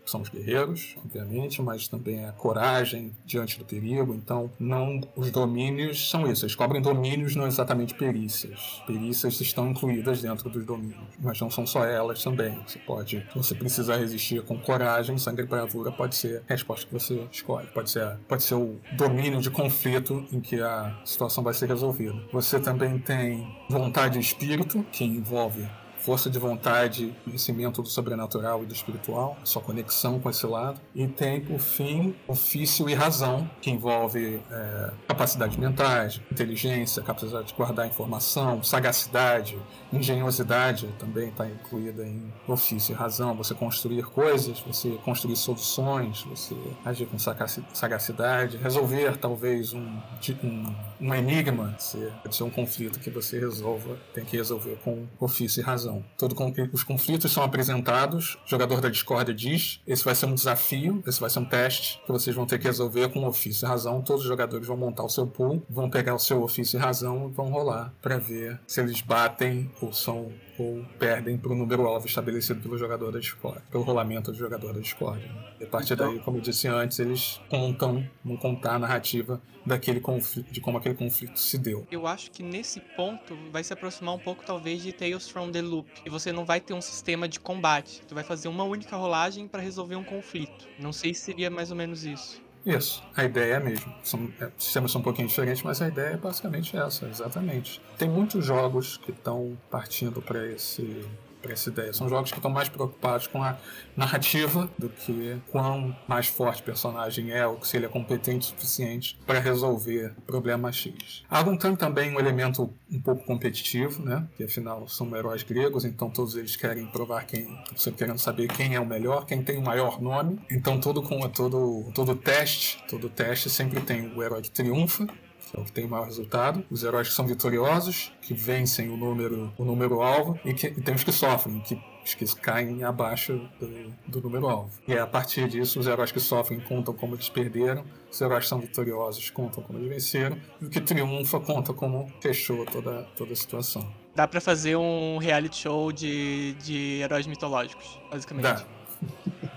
[0.05, 4.13] são os guerreiros, obviamente, mas também a coragem diante do perigo.
[4.13, 6.45] Então, não os domínios são isso.
[6.45, 8.81] Eles cobrem domínios, não exatamente perícias.
[8.85, 12.61] Perícias estão incluídas dentro dos domínios, mas não são só elas também.
[12.65, 16.93] Você pode, você precisa resistir com coragem, sangue e bravura pode ser a resposta que
[16.93, 17.67] você escolhe.
[17.67, 22.15] Pode ser, pode ser o domínio de conflito em que a situação vai ser resolvida.
[22.31, 25.67] Você também tem vontade e espírito, que envolve
[26.03, 30.79] força de vontade, conhecimento do sobrenatural e do espiritual, sua conexão com esse lado.
[30.93, 37.53] E tem, por fim, ofício e razão, que envolve é, capacidades mentais, inteligência, capacidade de
[37.53, 39.57] guardar informação, sagacidade,
[39.93, 43.33] engenhosidade também está incluída em ofício e razão.
[43.35, 49.97] Você construir coisas, você construir soluções, você agir com sagacidade, resolver talvez um,
[50.43, 55.61] um, um enigma, se é um conflito que você resolva, tem que resolver com ofício
[55.61, 55.92] e razão.
[56.17, 56.35] Todo,
[56.71, 61.19] os conflitos são apresentados, o jogador da discórdia diz: esse vai ser um desafio, esse
[61.19, 64.01] vai ser um teste que vocês vão ter que resolver com ofício e razão.
[64.01, 67.29] Todos os jogadores vão montar o seu pool, vão pegar o seu ofício e razão
[67.29, 71.87] e vão rolar para ver se eles batem ou são ou perdem para o número
[71.87, 75.23] alvo estabelecido pelo jogador da Discord, pelo rolamento do jogador da Discord.
[75.59, 79.41] E a partir então, daí, como eu disse antes, eles contam, vão contar a narrativa
[79.65, 81.87] daquele conflito, de como aquele conflito se deu.
[81.89, 85.61] Eu acho que nesse ponto vai se aproximar um pouco talvez de Tales from the
[85.61, 88.95] Loop, e você não vai ter um sistema de combate, tu vai fazer uma única
[88.95, 90.67] rolagem para resolver um conflito.
[90.77, 92.42] Não sei se seria mais ou menos isso.
[92.65, 93.93] Isso, a ideia é a mesma.
[94.01, 97.81] São, é, sistemas são um pouquinho diferentes, mas a ideia é basicamente essa, exatamente.
[97.97, 101.05] Tem muitos jogos que estão partindo para esse
[101.43, 101.93] para essa ideia.
[101.93, 103.57] São jogos que estão mais preocupados com a
[103.95, 108.49] narrativa do que quão mais forte o personagem é ou se ele é competente o
[108.49, 111.23] suficiente para resolver problema X.
[111.29, 114.25] Argon tem também um elemento um pouco competitivo, né?
[114.37, 118.75] Que afinal são heróis gregos, então todos eles querem provar quem, você querendo saber quem
[118.75, 120.39] é o melhor, quem tem o maior nome.
[120.49, 125.07] Então todo com todo todo teste, todo teste sempre tem o herói que triunfa
[125.55, 128.97] é o que tem o maior resultado, os heróis que são vitoriosos, que vencem o
[128.97, 132.83] número, o número alvo, e, que, e tem os que sofrem, que os que caem
[132.83, 134.71] abaixo do, do número alvo.
[134.87, 138.43] E é a partir disso, os heróis que sofrem contam como eles perderam, os heróis
[138.43, 143.03] que são vitoriosos contam como eles venceram, e o que triunfa conta como fechou toda,
[143.15, 143.87] toda a situação.
[144.15, 148.43] Dá para fazer um reality show de, de heróis mitológicos, basicamente.
[148.43, 148.63] Dá.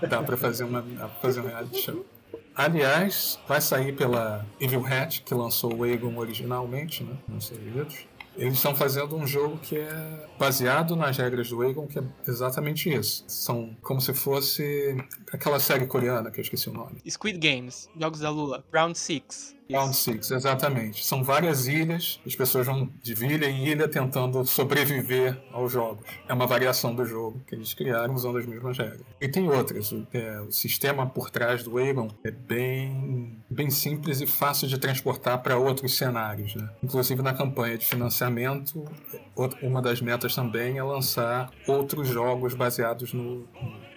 [0.07, 2.05] Dá pra fazer, uma, dá pra fazer um reality show.
[2.57, 8.07] Aliás, vai sair pela Evil Hat, que lançou o Egon originalmente, né, nos Estados Unidos.
[8.35, 12.91] Eles estão fazendo um jogo que é baseado nas regras do Egon, que é exatamente
[12.91, 13.23] isso.
[13.27, 14.97] São como se fosse
[15.31, 16.99] aquela série coreana que eu esqueci o nome.
[17.07, 19.55] Squid Games, Jogos da Lula, Round 6.
[19.71, 21.05] Round Six, exatamente.
[21.05, 26.05] São várias ilhas, as pessoas vão de ilha em ilha tentando sobreviver aos jogos.
[26.27, 29.01] É uma variação do jogo que eles criaram usando as mesmas regras.
[29.19, 29.91] E tem outras.
[29.91, 34.77] O, é, o sistema por trás do Aegon é bem, bem simples e fácil de
[34.77, 36.55] transportar para outros cenários.
[36.55, 36.69] Né?
[36.83, 38.85] Inclusive na campanha de financiamento,
[39.61, 43.47] uma das metas também é lançar outros jogos baseados no,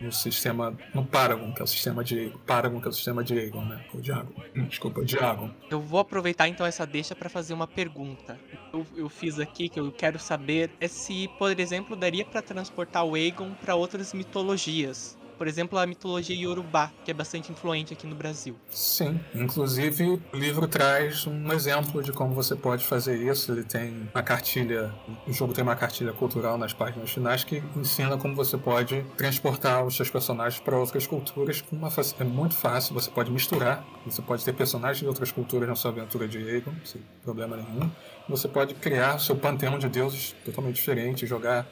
[0.00, 3.38] no sistema, no Paragon, que é o sistema de Paragon, que é o sistema de
[3.38, 3.84] Aegon, né?
[3.94, 4.32] Diagon.
[4.68, 5.50] Desculpa, Diagon.
[5.68, 8.38] Eu vou aproveitar então essa deixa para fazer uma pergunta.
[8.72, 13.04] Eu, eu, fiz aqui que eu quero saber é se, por exemplo, daria para transportar
[13.04, 15.18] o Aegon para outras mitologias.
[15.40, 18.54] Por exemplo, a mitologia Yorubá, que é bastante influente aqui no Brasil.
[18.68, 23.50] Sim, inclusive o livro traz um exemplo de como você pode fazer isso.
[23.50, 24.94] Ele tem uma cartilha,
[25.26, 29.82] o jogo tem uma cartilha cultural nas páginas finais que ensina como você pode transportar
[29.82, 32.92] os seus personagens para outras culturas com uma é muito fácil.
[32.92, 36.74] Você pode misturar, você pode ter personagens de outras culturas na sua aventura de Aegon,
[36.84, 37.90] sem problema nenhum.
[38.28, 41.66] Você pode criar seu panteão de deuses totalmente diferente, jogar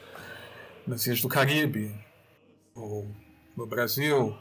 [0.87, 1.95] nas Ilhas do Caribe
[2.75, 3.28] ou
[3.59, 4.37] no Brasil,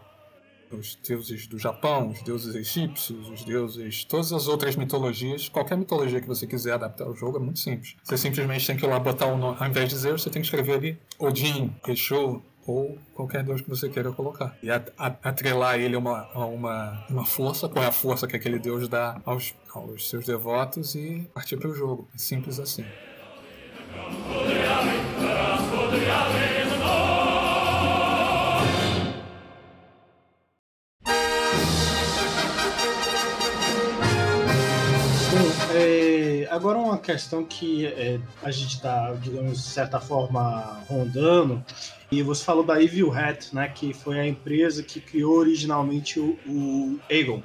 [0.72, 6.22] os deuses do Japão, os deuses egípcios, os deuses, todas as outras mitologias, qualquer mitologia
[6.22, 7.96] que você quiser adaptar ao jogo é muito simples.
[8.04, 10.42] Você simplesmente tem que ir lá botar o nome, ao invés de dizer, você tem
[10.42, 14.56] que escrever ali Odin, Exu, ou qualquer deus que você queira colocar.
[14.62, 18.60] E atrelar ele a uma, a uma, uma força, qual é a força que aquele
[18.60, 22.08] deus dá aos, aos seus devotos e partir para o jogo.
[22.14, 22.86] É simples assim.
[36.58, 41.64] Agora uma questão que é, a gente está, digamos, de certa forma, rondando
[42.12, 46.38] E você falou da Evil Hat, né, que foi a empresa que criou originalmente o,
[46.48, 47.44] o Aegon.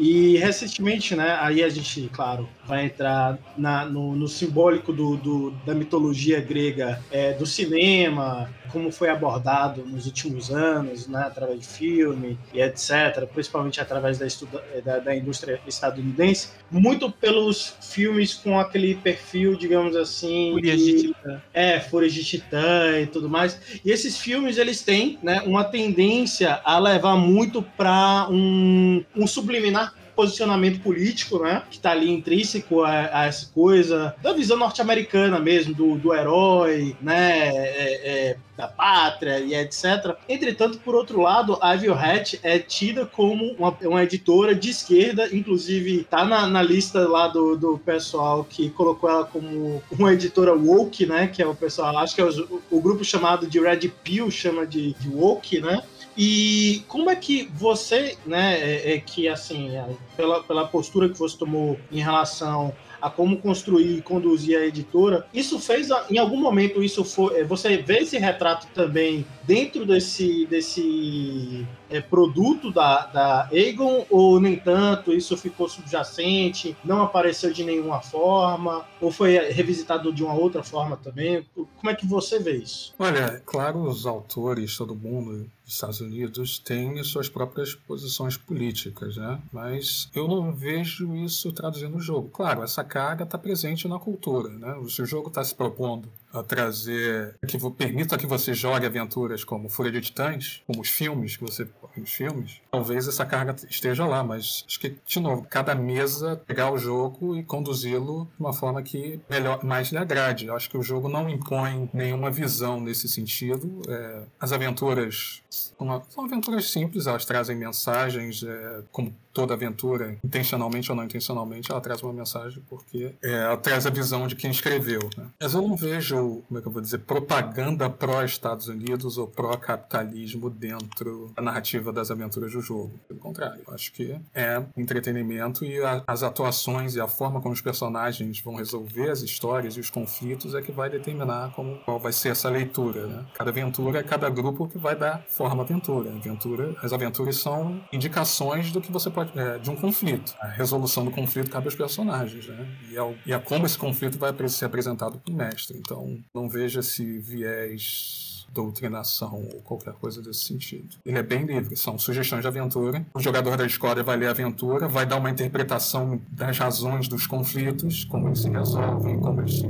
[0.00, 5.50] E recentemente, né, aí a gente, claro, vai entrar na, no, no, simbólico do, do,
[5.66, 11.66] da mitologia grega é, do cinema, como foi abordado nos últimos anos, né, através de
[11.66, 18.58] filme e etc., principalmente através da, estuda, da, da, indústria estadunidense, muito pelos filmes com
[18.58, 20.52] aquele perfil, digamos assim...
[20.52, 21.42] Fúria de Titã.
[21.52, 23.79] É, Fúria de Titã e tudo mais.
[23.84, 29.94] E esses filmes, eles têm né, uma tendência a levar muito para um, um subliminar
[30.20, 31.62] posicionamento político, né?
[31.70, 36.94] Que está ali intrínseco a, a, essa coisa da visão norte-americana mesmo, do, do herói,
[37.00, 37.48] né?
[37.48, 40.14] É, é, da pátria e etc.
[40.28, 46.04] Entretanto, por outro lado, a Hat é tida como uma, uma editora de esquerda, inclusive
[46.04, 51.06] tá na, na lista lá do, do pessoal que colocou ela como uma editora woke,
[51.06, 51.28] né?
[51.28, 54.66] Que é o pessoal, acho que é o, o grupo chamado de Red Pill chama
[54.66, 55.82] de, de woke, né?
[56.22, 59.86] E como é que você, né, é, é que assim, é,
[60.18, 65.26] pela, pela postura que você tomou em relação a como construir e conduzir a editora.
[65.32, 67.40] Isso fez, em algum momento, isso foi.
[67.40, 74.40] É, você vê esse retrato também dentro desse, desse é, produto da, da Aegon, ou
[74.40, 80.34] nem tanto, isso ficou subjacente, não apareceu de nenhuma forma, ou foi revisitado de uma
[80.34, 81.44] outra forma também?
[81.54, 82.94] Como é que você vê isso?
[82.98, 89.40] Olha, claro, os autores, todo mundo dos Estados Unidos tem suas próprias posições políticas, né?
[89.52, 92.28] Mas eu não vejo isso traduzindo o jogo.
[92.28, 94.76] Claro, essa carga está presente na cultura, né?
[94.88, 99.68] Se o jogo está se propondo a trazer que permita que você jogue aventuras como
[99.68, 101.66] Fúria de Titãs, como os filmes que você
[102.00, 106.70] os filmes, talvez essa carga esteja lá, mas acho que de novo, cada mesa pegar
[106.70, 110.46] o jogo e conduzi-lo de uma forma que melhor, mais lhe agrade.
[110.46, 113.82] Eu acho que o jogo não impõe nenhuma visão nesse sentido.
[113.88, 115.42] É, as aventuras
[115.78, 121.70] uma, são aventuras simples, elas trazem mensagens, é, como toda aventura, intencionalmente ou não intencionalmente,
[121.70, 125.08] ela traz uma mensagem porque é, ela traz a visão de quem escreveu.
[125.16, 125.26] Né?
[125.40, 130.50] Mas eu não vejo, como é que eu vou dizer, propaganda pró-Estados Unidos ou pró-capitalismo
[130.50, 132.98] dentro da narrativa das aventuras do jogo.
[133.08, 137.54] Pelo contrário, eu acho que é entretenimento e a, as atuações e a forma como
[137.54, 141.98] os personagens vão resolver as histórias e os conflitos é que vai determinar como, qual
[141.98, 143.06] vai ser essa leitura.
[143.06, 143.26] Né?
[143.34, 146.10] Cada aventura é cada grupo que vai dar forma à aventura.
[146.10, 146.74] aventura.
[146.82, 150.34] As aventuras são indicações do que você pode de um conflito.
[150.40, 152.66] A resolução do conflito cabe aos personagens, né?
[152.90, 155.78] E, ao, e a como esse conflito vai ser apresentado para o mestre.
[155.78, 160.96] Então, não veja esse viés doutrinação ou qualquer coisa desse sentido.
[161.04, 163.04] Ele é bem livre, são sugestões de aventura.
[163.14, 167.26] O jogador da escola vai ler a aventura, vai dar uma interpretação das razões dos
[167.26, 169.66] conflitos, como eles se resolvem, como eles se...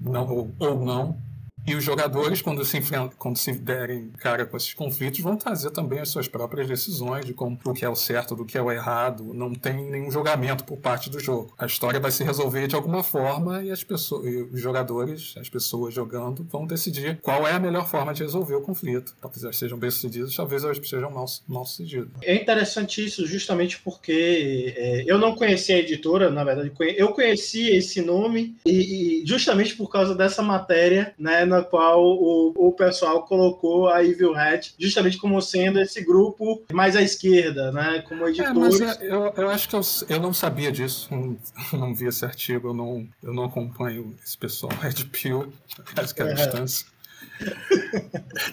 [0.00, 1.16] Não, ou, ou não,
[1.64, 5.70] e os jogadores, quando se, enfrentam, quando se derem cara com esses conflitos, vão trazer
[5.70, 8.62] também as suas próprias decisões de como o que é o certo, do que é
[8.62, 9.32] o errado.
[9.32, 11.54] Não tem nenhum julgamento por parte do jogo.
[11.56, 15.48] A história vai se resolver de alguma forma e as pessoas, e os jogadores, as
[15.48, 19.14] pessoas jogando, vão decidir qual é a melhor forma de resolver o conflito.
[19.20, 21.10] Talvez elas sejam bem-sucedidas, talvez elas sejam
[21.46, 22.08] mal-sucedidas.
[22.22, 27.70] É interessante isso, justamente porque é, eu não conhecia a editora, na verdade, eu conheci
[27.70, 31.51] esse nome e, e justamente por causa dessa matéria, né?
[31.52, 36.96] Na qual o, o pessoal colocou a Evil Hat justamente como sendo esse grupo mais
[36.96, 38.02] à esquerda, né?
[38.08, 38.80] Como editores.
[38.80, 41.36] É, mas eu, eu acho que eu, eu não sabia disso, não,
[41.78, 45.52] não vi esse artigo, eu não, eu não acompanho esse pessoal Red Pill,
[45.96, 46.86] acho que é a distância.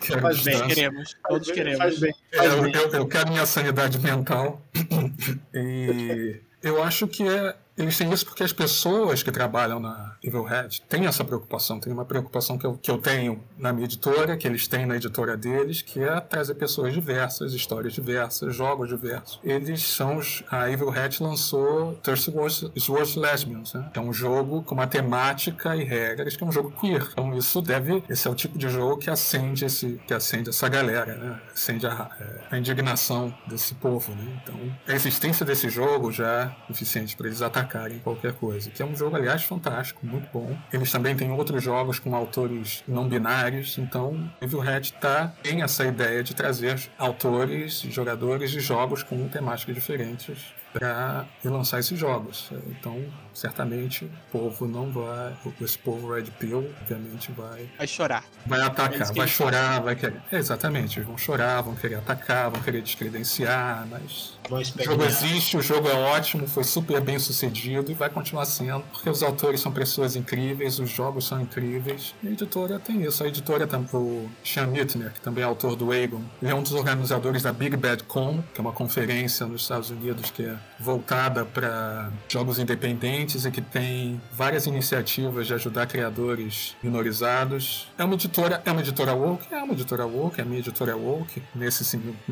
[0.02, 1.78] Quero faz bem, queremos, todos faz queremos.
[1.78, 4.62] Faz bem, faz é, eu, eu, eu quero minha sanidade mental
[5.54, 10.44] e eu acho que é eles têm isso porque as pessoas que trabalham na Evil
[10.44, 11.80] Head têm essa preocupação.
[11.80, 14.96] Tem uma preocupação que eu, que eu tenho na minha editora, que eles têm na
[14.96, 19.40] editora deles, que é trazer pessoas diversas, histórias diversas, jogos diversos.
[19.44, 20.44] Eles são os.
[20.50, 23.90] A Evil Head lançou Thirsty Wars Lesbians, né?
[23.94, 27.08] que é um jogo com uma temática e regras, que é um jogo queer.
[27.12, 28.04] Então isso deve.
[28.10, 31.40] Esse é o tipo de jogo que acende, esse, que acende essa galera, né?
[31.54, 32.10] Acende a,
[32.52, 34.14] a indignação desse povo.
[34.14, 34.42] Né?
[34.44, 34.56] Então
[34.88, 38.70] a existência desse jogo já é suficiente para eles atacarem em qualquer coisa.
[38.70, 40.58] Que é um jogo, aliás, fantástico, muito bom.
[40.74, 45.86] Eles também têm outros jogos com autores não binários, então Evil Hat tá, tem essa
[45.86, 52.52] ideia de trazer autores, jogadores de jogos com temáticas diferentes para lançar esses jogos.
[52.68, 53.04] Então,
[53.40, 55.34] certamente, o povo não vai.
[55.62, 57.70] Esse povo Red Pill, obviamente, vai.
[57.78, 58.24] Vai chorar.
[58.46, 60.22] Vai atacar, vai chorar, vai querer.
[60.32, 64.38] É, exatamente, eles vão chorar, vão querer atacar, vão querer descredenciar, mas.
[64.50, 68.82] O jogo existe, o jogo é ótimo, foi super bem sucedido e vai continuar sendo,
[68.92, 72.16] porque os autores são pessoas incríveis, os jogos são incríveis.
[72.24, 73.24] E a editora tem isso.
[73.24, 76.64] A editora tem o Sean Mittner, que também é autor do Aegon, ele é um
[76.64, 80.58] dos organizadores da Big Bad Con, que é uma conferência nos Estados Unidos que é
[80.80, 87.88] voltada para jogos independentes e que tem várias iniciativas de ajudar criadores minorizados.
[87.98, 90.96] É uma editora, é uma editora woke, é uma editora woke, a minha editora é
[90.96, 91.84] woke, nesse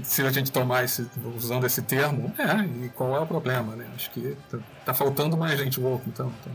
[0.04, 3.88] se a gente tomar esse, usando esse termo, é, e qual é o problema, né?
[3.96, 6.32] Acho que tá, tá faltando mais gente woke, então.
[6.42, 6.54] então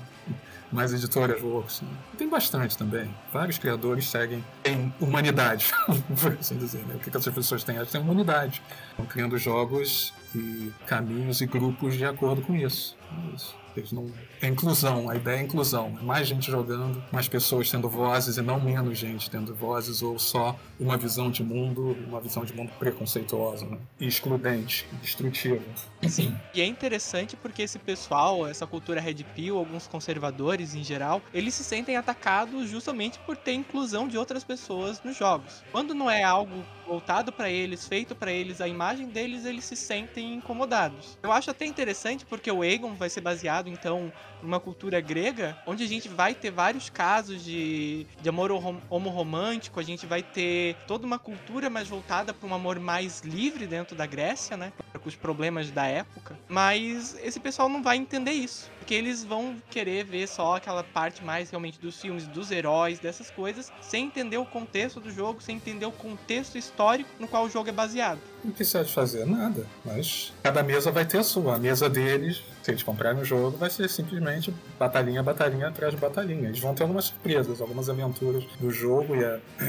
[0.72, 1.84] mais editoras woke.
[1.84, 1.90] Né?
[2.16, 3.14] Tem bastante também.
[3.32, 5.70] Vários criadores seguem em humanidade,
[6.20, 6.82] por assim dizer.
[6.86, 6.94] Né?
[6.94, 7.76] O que, que essas pessoas têm?
[7.76, 8.62] Elas têm humanidade.
[8.90, 12.96] Estão criando jogos e caminhos e grupos de acordo com isso.
[13.10, 13.61] É isso.
[13.76, 14.10] Eles não...
[14.40, 15.96] É inclusão, a ideia é inclusão.
[16.00, 20.18] É mais gente jogando, mais pessoas tendo vozes e não menos gente tendo vozes ou
[20.18, 23.78] só uma visão de mundo, uma visão de mundo preconceituosa, né?
[24.00, 25.62] excludente, destrutiva.
[26.08, 26.36] Sim.
[26.54, 31.54] E é interessante porque esse pessoal, essa cultura Red Pill, alguns conservadores em geral, eles
[31.54, 35.62] se sentem atacados justamente por ter inclusão de outras pessoas nos jogos.
[35.70, 39.76] Quando não é algo voltado para eles, feito para eles, a imagem deles, eles se
[39.76, 41.18] sentem incomodados.
[41.22, 45.84] Eu acho até interessante porque o Aegon vai ser baseado então numa cultura grega, onde
[45.84, 48.50] a gente vai ter vários casos de, de amor
[48.90, 53.66] homorromântico, a gente vai ter toda uma cultura mais voltada para um amor mais livre
[53.66, 54.72] dentro da Grécia, né?
[54.92, 56.38] Com os problemas da época.
[56.48, 58.70] Mas esse pessoal não vai entender isso.
[58.82, 63.30] Porque eles vão querer ver só aquela parte mais realmente dos filmes, dos heróis, dessas
[63.30, 67.48] coisas, sem entender o contexto do jogo, sem entender o contexto histórico no qual o
[67.48, 68.18] jogo é baseado.
[68.44, 69.24] O que você de fazer?
[69.24, 69.64] Nada.
[69.84, 71.54] Mas cada mesa vai ter a sua.
[71.54, 76.00] A mesa deles, se eles comprarem o jogo, vai ser simplesmente batalhinha, batalhinha atrás de
[76.00, 76.48] batalhinha.
[76.48, 79.22] Eles vão ter algumas surpresas, algumas aventuras do jogo e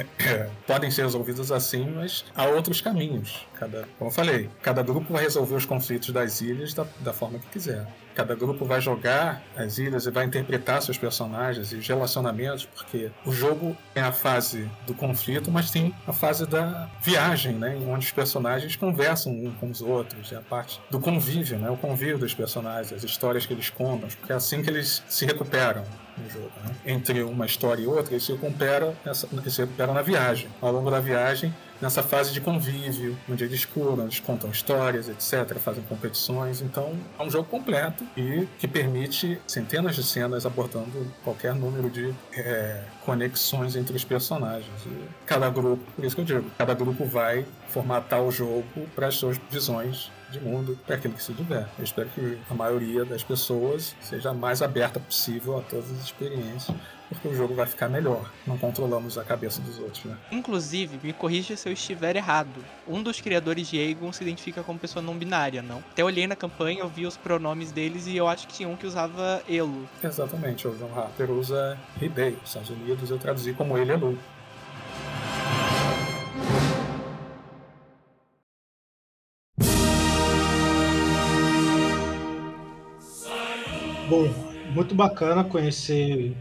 [0.66, 3.46] podem ser resolvidas assim, mas há outros caminhos.
[3.54, 7.38] Cada, como eu falei, cada grupo vai resolver os conflitos das ilhas da, da forma
[7.38, 7.88] que quiser.
[8.16, 13.12] Cada grupo vai jogar as ilhas e vai interpretar seus personagens e os relacionamentos, porque
[13.26, 17.78] o jogo tem a fase do conflito, mas tem a fase da viagem, né?
[17.88, 21.70] Onde os personagens conversam uns com os outros, é a parte do convívio, né?
[21.70, 25.26] O convívio dos personagens, as histórias que eles contam, porque é assim que eles se
[25.26, 25.84] recuperam
[26.18, 26.52] no jogo.
[26.64, 26.76] Né?
[26.86, 30.48] Entre uma história e outra, eles se recuperam, eles se recuperam na viagem.
[30.62, 35.58] Ao longo da viagem, nessa fase de convívio, onde eles curam, eles contam histórias, etc.,
[35.58, 36.62] fazem competições.
[36.62, 42.14] Então, é um jogo completo e que permite centenas de cenas abordando qualquer número de
[42.34, 44.72] é, conexões entre os personagens.
[44.86, 48.64] E cada grupo, por isso que eu digo, cada grupo vai formatar o jogo
[48.96, 51.68] para as suas visões de mundo para aquilo que se tiver.
[51.78, 56.76] Eu espero que a maioria das pessoas seja mais aberta possível a todas as experiências
[57.14, 58.32] porque o jogo vai ficar melhor.
[58.46, 60.18] Não controlamos a cabeça dos outros, né?
[60.32, 62.64] Inclusive, me corrija se eu estiver errado.
[62.88, 65.80] Um dos criadores de Aegon se identifica como pessoa não binária, não?
[65.92, 68.76] Até olhei na campanha, eu vi os pronomes deles e eu acho que tinha um
[68.76, 69.88] que usava Elo.
[70.04, 74.18] Exatamente, o John Harper usa he, Nos Estados Unidos eu traduzi como ele Elu.
[84.14, 84.30] Bom,
[84.76, 86.38] muito bacana conhecer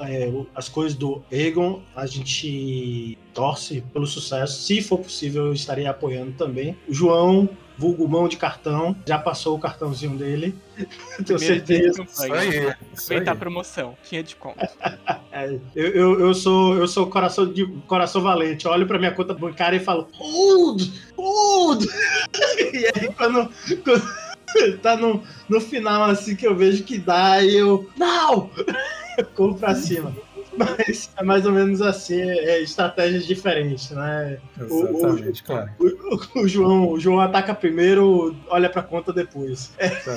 [0.00, 1.82] é, as coisas do Egon.
[1.94, 4.62] A gente torce pelo sucesso.
[4.62, 6.74] Se for possível, eu estarei apoiando também.
[6.88, 7.46] O João,
[7.76, 10.54] vulgo mão de cartão, já passou o cartãozinho dele.
[11.26, 12.02] Tenho certeza.
[12.04, 12.68] Isso aí.
[12.68, 13.98] Aproveitar a promoção.
[14.08, 14.70] Tinha de conta.
[15.30, 18.64] é, eu, eu, eu, sou, eu sou coração, de, coração valente.
[18.64, 20.88] Eu olho pra minha conta bancária e falo: Hold!
[21.18, 21.84] Hold!
[22.72, 23.50] e aí, quando,
[23.84, 24.23] quando
[24.82, 27.88] tá no, no final, assim, que eu vejo que dá, e eu.
[27.96, 28.50] Não!
[29.18, 30.14] eu corro pra cima.
[30.56, 34.38] Mas é mais ou menos assim, é estratégias diferentes, né?
[34.56, 35.70] Exatamente, o, o, claro.
[35.80, 39.72] O, o, João, o João ataca primeiro, olha pra conta depois.
[39.78, 39.88] É.
[39.88, 40.16] Tá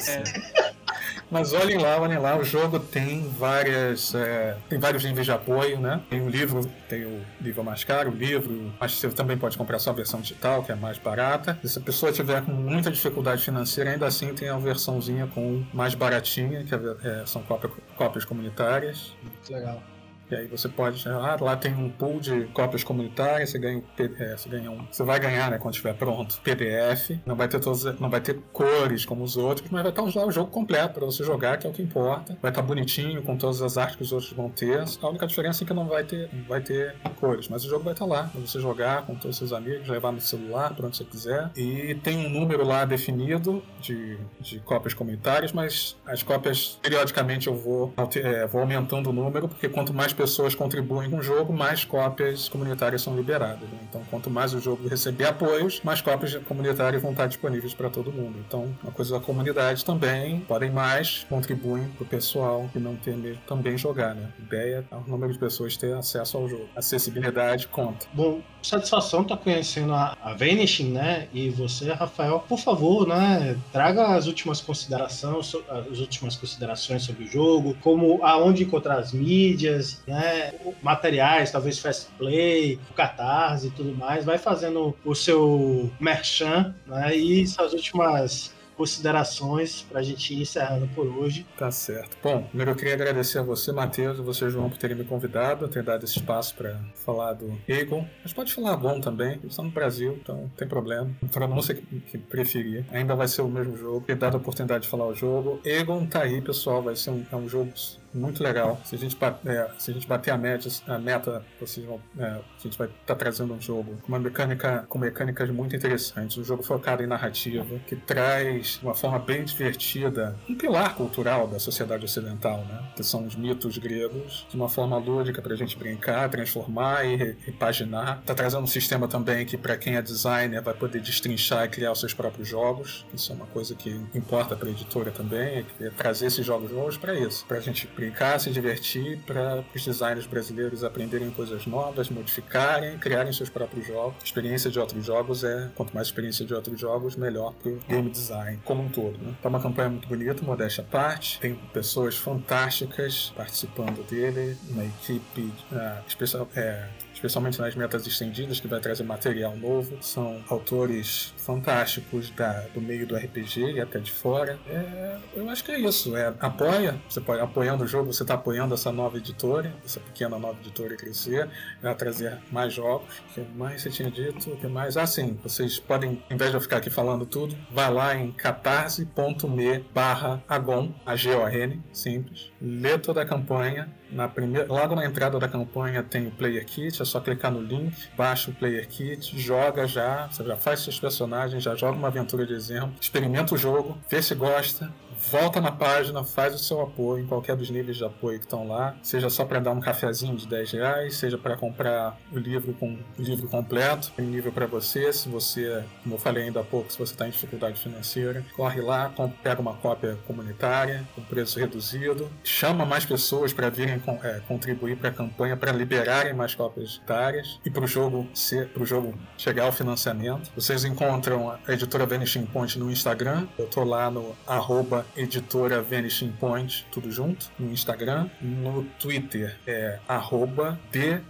[1.29, 4.15] mas olhem lá, olhem lá, o jogo tem várias.
[4.15, 6.01] É, tem vários níveis de apoio, né?
[6.09, 9.79] Tem o livro, tem o livro mais caro, o livro, mas você também pode comprar
[9.79, 11.59] só a versão digital, que é mais barata.
[11.63, 15.63] E se a pessoa tiver com muita dificuldade financeira, ainda assim tem a versãozinha com
[15.73, 19.13] mais baratinha, que é, é são cópias, cópias comunitárias.
[19.21, 19.81] Muito legal.
[20.29, 21.07] E aí você pode.
[21.07, 24.85] Lá tem um pool de cópias comunitárias, você ganha, é, você ganha um.
[24.91, 27.19] Você vai ganhar, né, quando estiver pronto, PDF.
[27.25, 30.25] Não vai ter todos, não vai ter cores como os outros, mas vai estar lá
[30.25, 32.37] o jogo completo para você jogar, que é o que importa.
[32.41, 34.83] Vai estar bonitinho, com todas as artes que os outros vão ter.
[35.01, 37.83] A única diferença é que não vai ter, não vai ter cores, mas o jogo
[37.83, 40.87] vai estar lá para você jogar com todos os seus amigos, levar no celular, para
[40.87, 41.49] onde você quiser.
[41.55, 47.55] E tem um número lá definido de, de cópias comunitárias, mas as cópias, periodicamente eu
[47.55, 51.85] vou, é, vou aumentando o número, porque quanto mais pessoas contribuem com o jogo, mais
[51.85, 53.69] cópias comunitárias são liberadas.
[53.69, 53.77] Né?
[53.87, 58.11] Então, quanto mais o jogo receber apoios, mais cópias comunitárias vão estar disponíveis para todo
[58.11, 58.37] mundo.
[58.45, 63.15] Então, uma coisa da comunidade também, podem mais, contribuem para o pessoal que não tem
[63.15, 64.15] mesmo também jogar.
[64.15, 64.29] Né?
[64.39, 66.67] A ideia é o número de pessoas ter acesso ao jogo.
[66.75, 68.07] Acessibilidade conta.
[68.11, 71.27] Bom, satisfação estar tá conhecendo a, a Vanishing, né?
[71.33, 73.57] E você, Rafael, por favor, né?
[73.71, 75.55] Traga as últimas considerações,
[75.91, 80.53] as últimas considerações sobre o jogo, como aonde encontrar as mídias, né?
[80.81, 84.25] Materiais, talvez fast play, catarse e tudo mais.
[84.25, 87.15] Vai fazendo o seu merchan, né?
[87.15, 91.45] E suas últimas considerações para a gente ir encerrando por hoje.
[91.57, 92.15] Tá certo.
[92.23, 95.67] Bom, primeiro eu queria agradecer a você, Matheus, e você, João, por terem me convidado,
[95.67, 98.07] ter dado esse espaço para falar do Egon.
[98.21, 101.09] Mas pode falar bom também, estão no Brasil, então não tem problema.
[101.31, 102.85] Pronúncia que, que preferir.
[102.91, 104.05] Ainda vai ser o mesmo jogo.
[104.05, 105.59] Ter dado a oportunidade de falar o jogo.
[105.65, 107.73] Egon tá aí, pessoal, vai ser um, é um jogo
[108.17, 108.79] muito legal.
[108.83, 112.25] Se a gente, é, se a gente bater a, média, a meta, vocês vão, é,
[112.25, 116.37] a gente vai estar tá trazendo um jogo com uma mecânica, com mecânicas muito interessantes.
[116.37, 121.59] Um jogo focado em narrativa, que traz uma forma bem divertida um pilar cultural da
[121.59, 122.83] sociedade ocidental, né?
[122.95, 127.35] Que são os mitos gregos, de uma forma lúdica para a gente brincar, transformar e
[127.45, 128.19] repaginar.
[128.19, 131.91] Está trazendo um sistema também que, para quem é designer, vai poder destrinchar e criar
[131.91, 133.05] os seus próprios jogos.
[133.13, 136.97] Isso é uma coisa que importa para a editora também, é trazer esses jogos novos
[136.97, 138.06] para isso, para a gente brincar,
[138.39, 144.23] se divertir, para os designers brasileiros aprenderem coisas novas, modificarem, criarem seus próprios jogos.
[144.23, 148.09] Experiência de outros jogos é, quanto mais experiência de outros jogos, melhor para o game
[148.09, 149.17] design como um todo.
[149.17, 149.33] Né?
[149.43, 155.41] É uma campanha muito bonita, modéstia à parte, tem pessoas fantásticas participando dele, uma equipe
[155.71, 156.87] uh, especial, é,
[157.17, 159.97] especialmente nas metas estendidas, que vai trazer material novo.
[160.01, 164.57] São autores fantásticos da, do meio do RPG e até de fora.
[164.67, 166.15] É, eu acho que é isso.
[166.15, 170.37] É, apoia, você pode, apoiando o jogo, você está apoiando essa nova editora, essa pequena
[170.37, 171.49] nova editora crescer,
[171.81, 173.21] vai trazer mais jogos.
[173.31, 174.51] O que mais você tinha dito?
[174.51, 174.95] O que mais?
[174.95, 178.31] Ah, sim, vocês podem, em vez de eu ficar aqui falando tudo, vai lá em
[178.31, 182.51] catarse.me barra agon, A-G-O-N, simples.
[182.61, 187.01] Lê toda a campanha na primeira, logo na entrada da campanha tem o Player Kit,
[187.01, 190.99] é só clicar no link, baixa o Player Kit, joga já, você já faz seus
[190.99, 194.91] personagens, já joga uma aventura de exemplo, experimenta o jogo, vê se gosta,
[195.29, 198.67] volta na página, faz o seu apoio em qualquer dos níveis de apoio que estão
[198.67, 202.73] lá, seja só para dar um cafezinho de 10 reais, seja para comprar o livro
[202.73, 206.91] com o livro completo, nível para você, se você, como eu falei ainda há pouco,
[206.91, 209.11] se você está em dificuldade financeira, corre lá,
[209.41, 215.09] pega uma cópia comunitária com preço reduzido, chama mais pessoas para virem é, contribuir para
[215.09, 219.13] a campanha, para liberarem mais cópias diárias e para o jogo ser, para o jogo
[219.37, 220.51] chegar ao financiamento.
[220.55, 226.31] Vocês encontram a editora Vanishing Point no Instagram, eu tô lá no arroba editora Vanishing
[226.33, 228.29] Point, tudo junto, no Instagram.
[228.41, 231.21] No Twitter é arroba de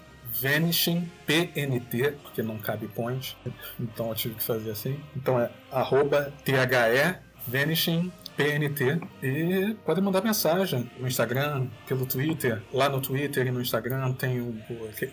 [1.26, 3.36] PNT, porque não cabe point,
[3.80, 5.00] então eu tive que fazer assim.
[5.16, 12.62] Então é arroba THE Vanishing PNT e podem mandar mensagem no Instagram, pelo Twitter.
[12.72, 14.56] Lá no Twitter e no Instagram tem o,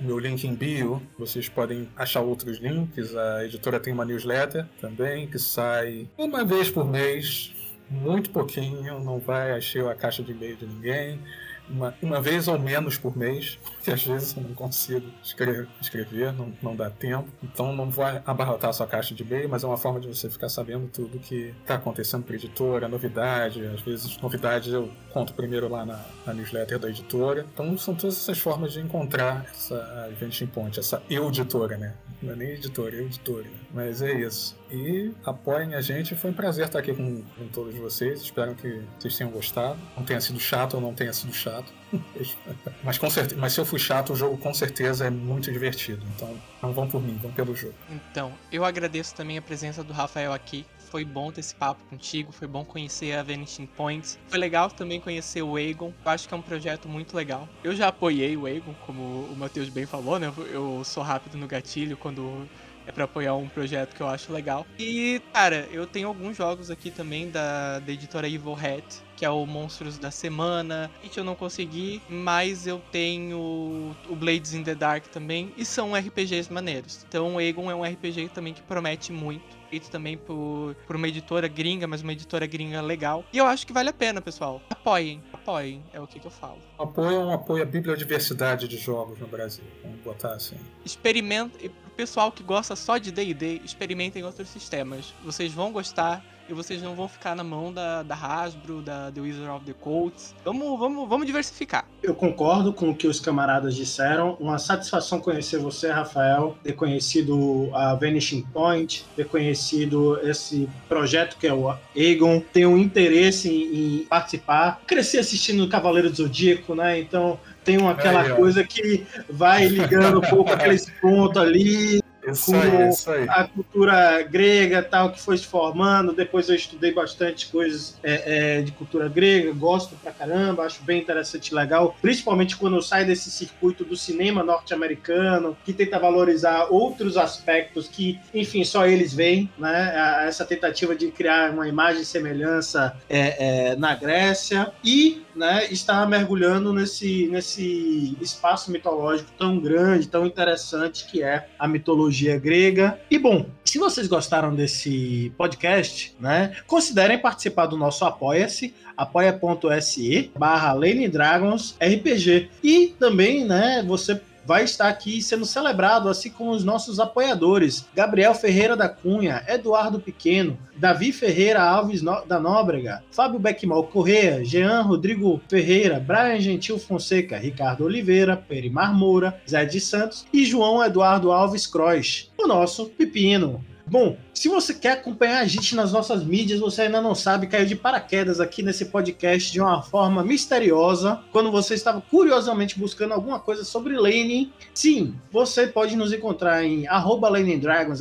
[0.02, 1.00] meu link em bio.
[1.18, 3.16] Vocês podem achar outros links.
[3.16, 7.52] A editora tem uma newsletter também que sai uma vez por mês
[7.90, 11.20] muito pouquinho, não vai encher a caixa de e-mail de ninguém
[11.68, 16.32] uma, uma vez ou menos por mês, porque às vezes eu não consigo escrever, escrever
[16.32, 17.28] não, não dá tempo.
[17.42, 20.28] Então não vai abarrotar a sua caixa de e-mail, mas é uma forma de você
[20.28, 23.64] ficar sabendo tudo que está acontecendo para a editora, novidade.
[23.66, 27.46] Às vezes, novidades eu conto primeiro lá na, na, newsletter da editora.
[27.52, 31.94] Então são todas essas formas de encontrar essa Invention Point, essa eu editora, né?
[32.22, 33.46] Não é nem editora, é editora.
[33.72, 34.56] Mas é isso.
[34.74, 36.16] E apoiem a gente.
[36.16, 38.20] Foi um prazer estar aqui com, com todos vocês.
[38.20, 39.78] Espero que vocês tenham gostado.
[39.96, 41.72] Não tenha sido chato ou não tenha sido chato.
[42.82, 46.04] mas, com certeza, mas se eu fui chato, o jogo com certeza é muito divertido.
[46.16, 47.74] Então não vão por mim, vão pelo jogo.
[47.88, 50.66] Então, eu agradeço também a presença do Rafael aqui.
[50.90, 54.18] Foi bom ter esse papo contigo, foi bom conhecer a Vanishing Points.
[54.28, 55.92] Foi legal também conhecer o Egon.
[56.04, 57.48] Eu acho que é um projeto muito legal.
[57.62, 60.32] Eu já apoiei o Egon, como o Matheus bem falou, né?
[60.52, 62.48] Eu sou rápido no gatilho quando
[62.86, 64.66] é para apoiar um projeto que eu acho legal.
[64.78, 68.84] E, cara, eu tenho alguns jogos aqui também da, da editora Evil Hat,
[69.16, 70.90] que é o Monstros da Semana.
[71.02, 75.94] Gente, eu não consegui, mas eu tenho o Blades in the Dark também, e são
[75.94, 77.04] RPGs maneiros.
[77.08, 81.08] Então, o Egon é um RPG também que promete muito feito também por, por uma
[81.08, 83.24] editora gringa, mas uma editora gringa legal.
[83.32, 84.62] E eu acho que vale a pena, pessoal.
[84.70, 86.58] Apoiem, apoiem, é o que, que eu falo.
[86.78, 90.56] Apoiam, apoia a bibliodiversidade de jogos no Brasil, vamos botar assim.
[90.84, 95.14] Experimenta, pro pessoal que gosta só de D&D, experimentem outros sistemas.
[95.22, 99.20] Vocês vão gostar, e vocês não vão ficar na mão da, da Hasbro, da The
[99.20, 100.34] Wizard of the Coast.
[100.44, 101.86] Vamos, vamos, vamos diversificar.
[102.02, 104.36] Eu concordo com o que os camaradas disseram.
[104.38, 111.46] Uma satisfação conhecer você, Rafael, ter conhecido a Vanishing Point, ter conhecido esse projeto que
[111.46, 114.80] é o Egon, ter um interesse em, em participar.
[114.86, 117.00] Cresci assistindo o Cavaleiro do Zodíaco, né?
[117.00, 122.88] Então tem aquela aí, coisa que vai ligando um pouco aqueles pontos ali, isso aí,
[122.88, 123.26] isso aí.
[123.28, 126.12] a cultura grega tal que foi se formando.
[126.12, 131.00] Depois eu estudei bastante coisas é, é, de cultura grega, gosto pra caramba, acho bem
[131.00, 136.68] interessante e legal, principalmente quando eu saio desse circuito do cinema norte-americano, que tenta valorizar
[136.70, 140.24] outros aspectos que, enfim, só eles veem, né?
[140.26, 146.06] Essa tentativa de criar uma imagem e semelhança é, é, na Grécia e né, está
[146.06, 152.98] mergulhando nesse, nesse espaço mitológico tão grande, tão interessante que é a mitologia grega.
[153.10, 160.74] E bom, se vocês gostaram desse podcast, né, considerem participar do nosso Apoia-se, apoia.se barra
[161.10, 162.50] Dragons RPG.
[162.62, 168.34] E também, né, você vai estar aqui sendo celebrado, assim como os nossos apoiadores: Gabriel
[168.34, 175.40] Ferreira da Cunha, Eduardo Pequeno, Davi Ferreira Alves da Nóbrega, Fábio Beckmal Correia, Jean Rodrigo
[175.48, 181.66] Ferreira, Brian Gentil Fonseca, Ricardo Oliveira, Perimar Moura, Zé de Santos e João Eduardo Alves
[181.66, 183.64] Croix, o nosso Pepino.
[183.86, 187.66] Bom, se você quer acompanhar a gente nas nossas mídias, você ainda não sabe, caiu
[187.66, 193.38] de paraquedas aqui nesse podcast de uma forma misteriosa, quando você estava curiosamente buscando alguma
[193.38, 194.52] coisa sobre Lane.
[194.72, 196.86] Sim, você pode nos encontrar em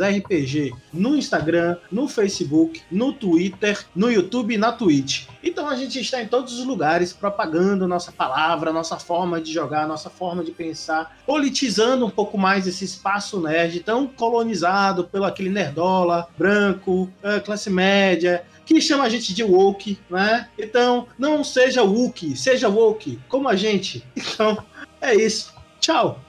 [0.06, 5.28] RPG no Instagram, no Facebook, no Twitter, no YouTube e na Twitch.
[5.44, 9.86] Então a gente está em todos os lugares propagando nossa palavra, nossa forma de jogar,
[9.86, 15.50] nossa forma de pensar, politizando um pouco mais esse espaço nerd tão colonizado pelo aquele
[15.50, 20.48] nerdola branco, é, classe média, que chama a gente de woke, né?
[20.58, 24.04] Então, não seja woke, seja woke, como a gente.
[24.34, 24.58] Então,
[25.02, 25.54] é isso.
[25.80, 26.20] Tchau!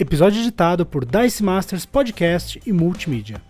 [0.00, 3.42] Episódio editado por Dice Masters Podcast e Multimídia.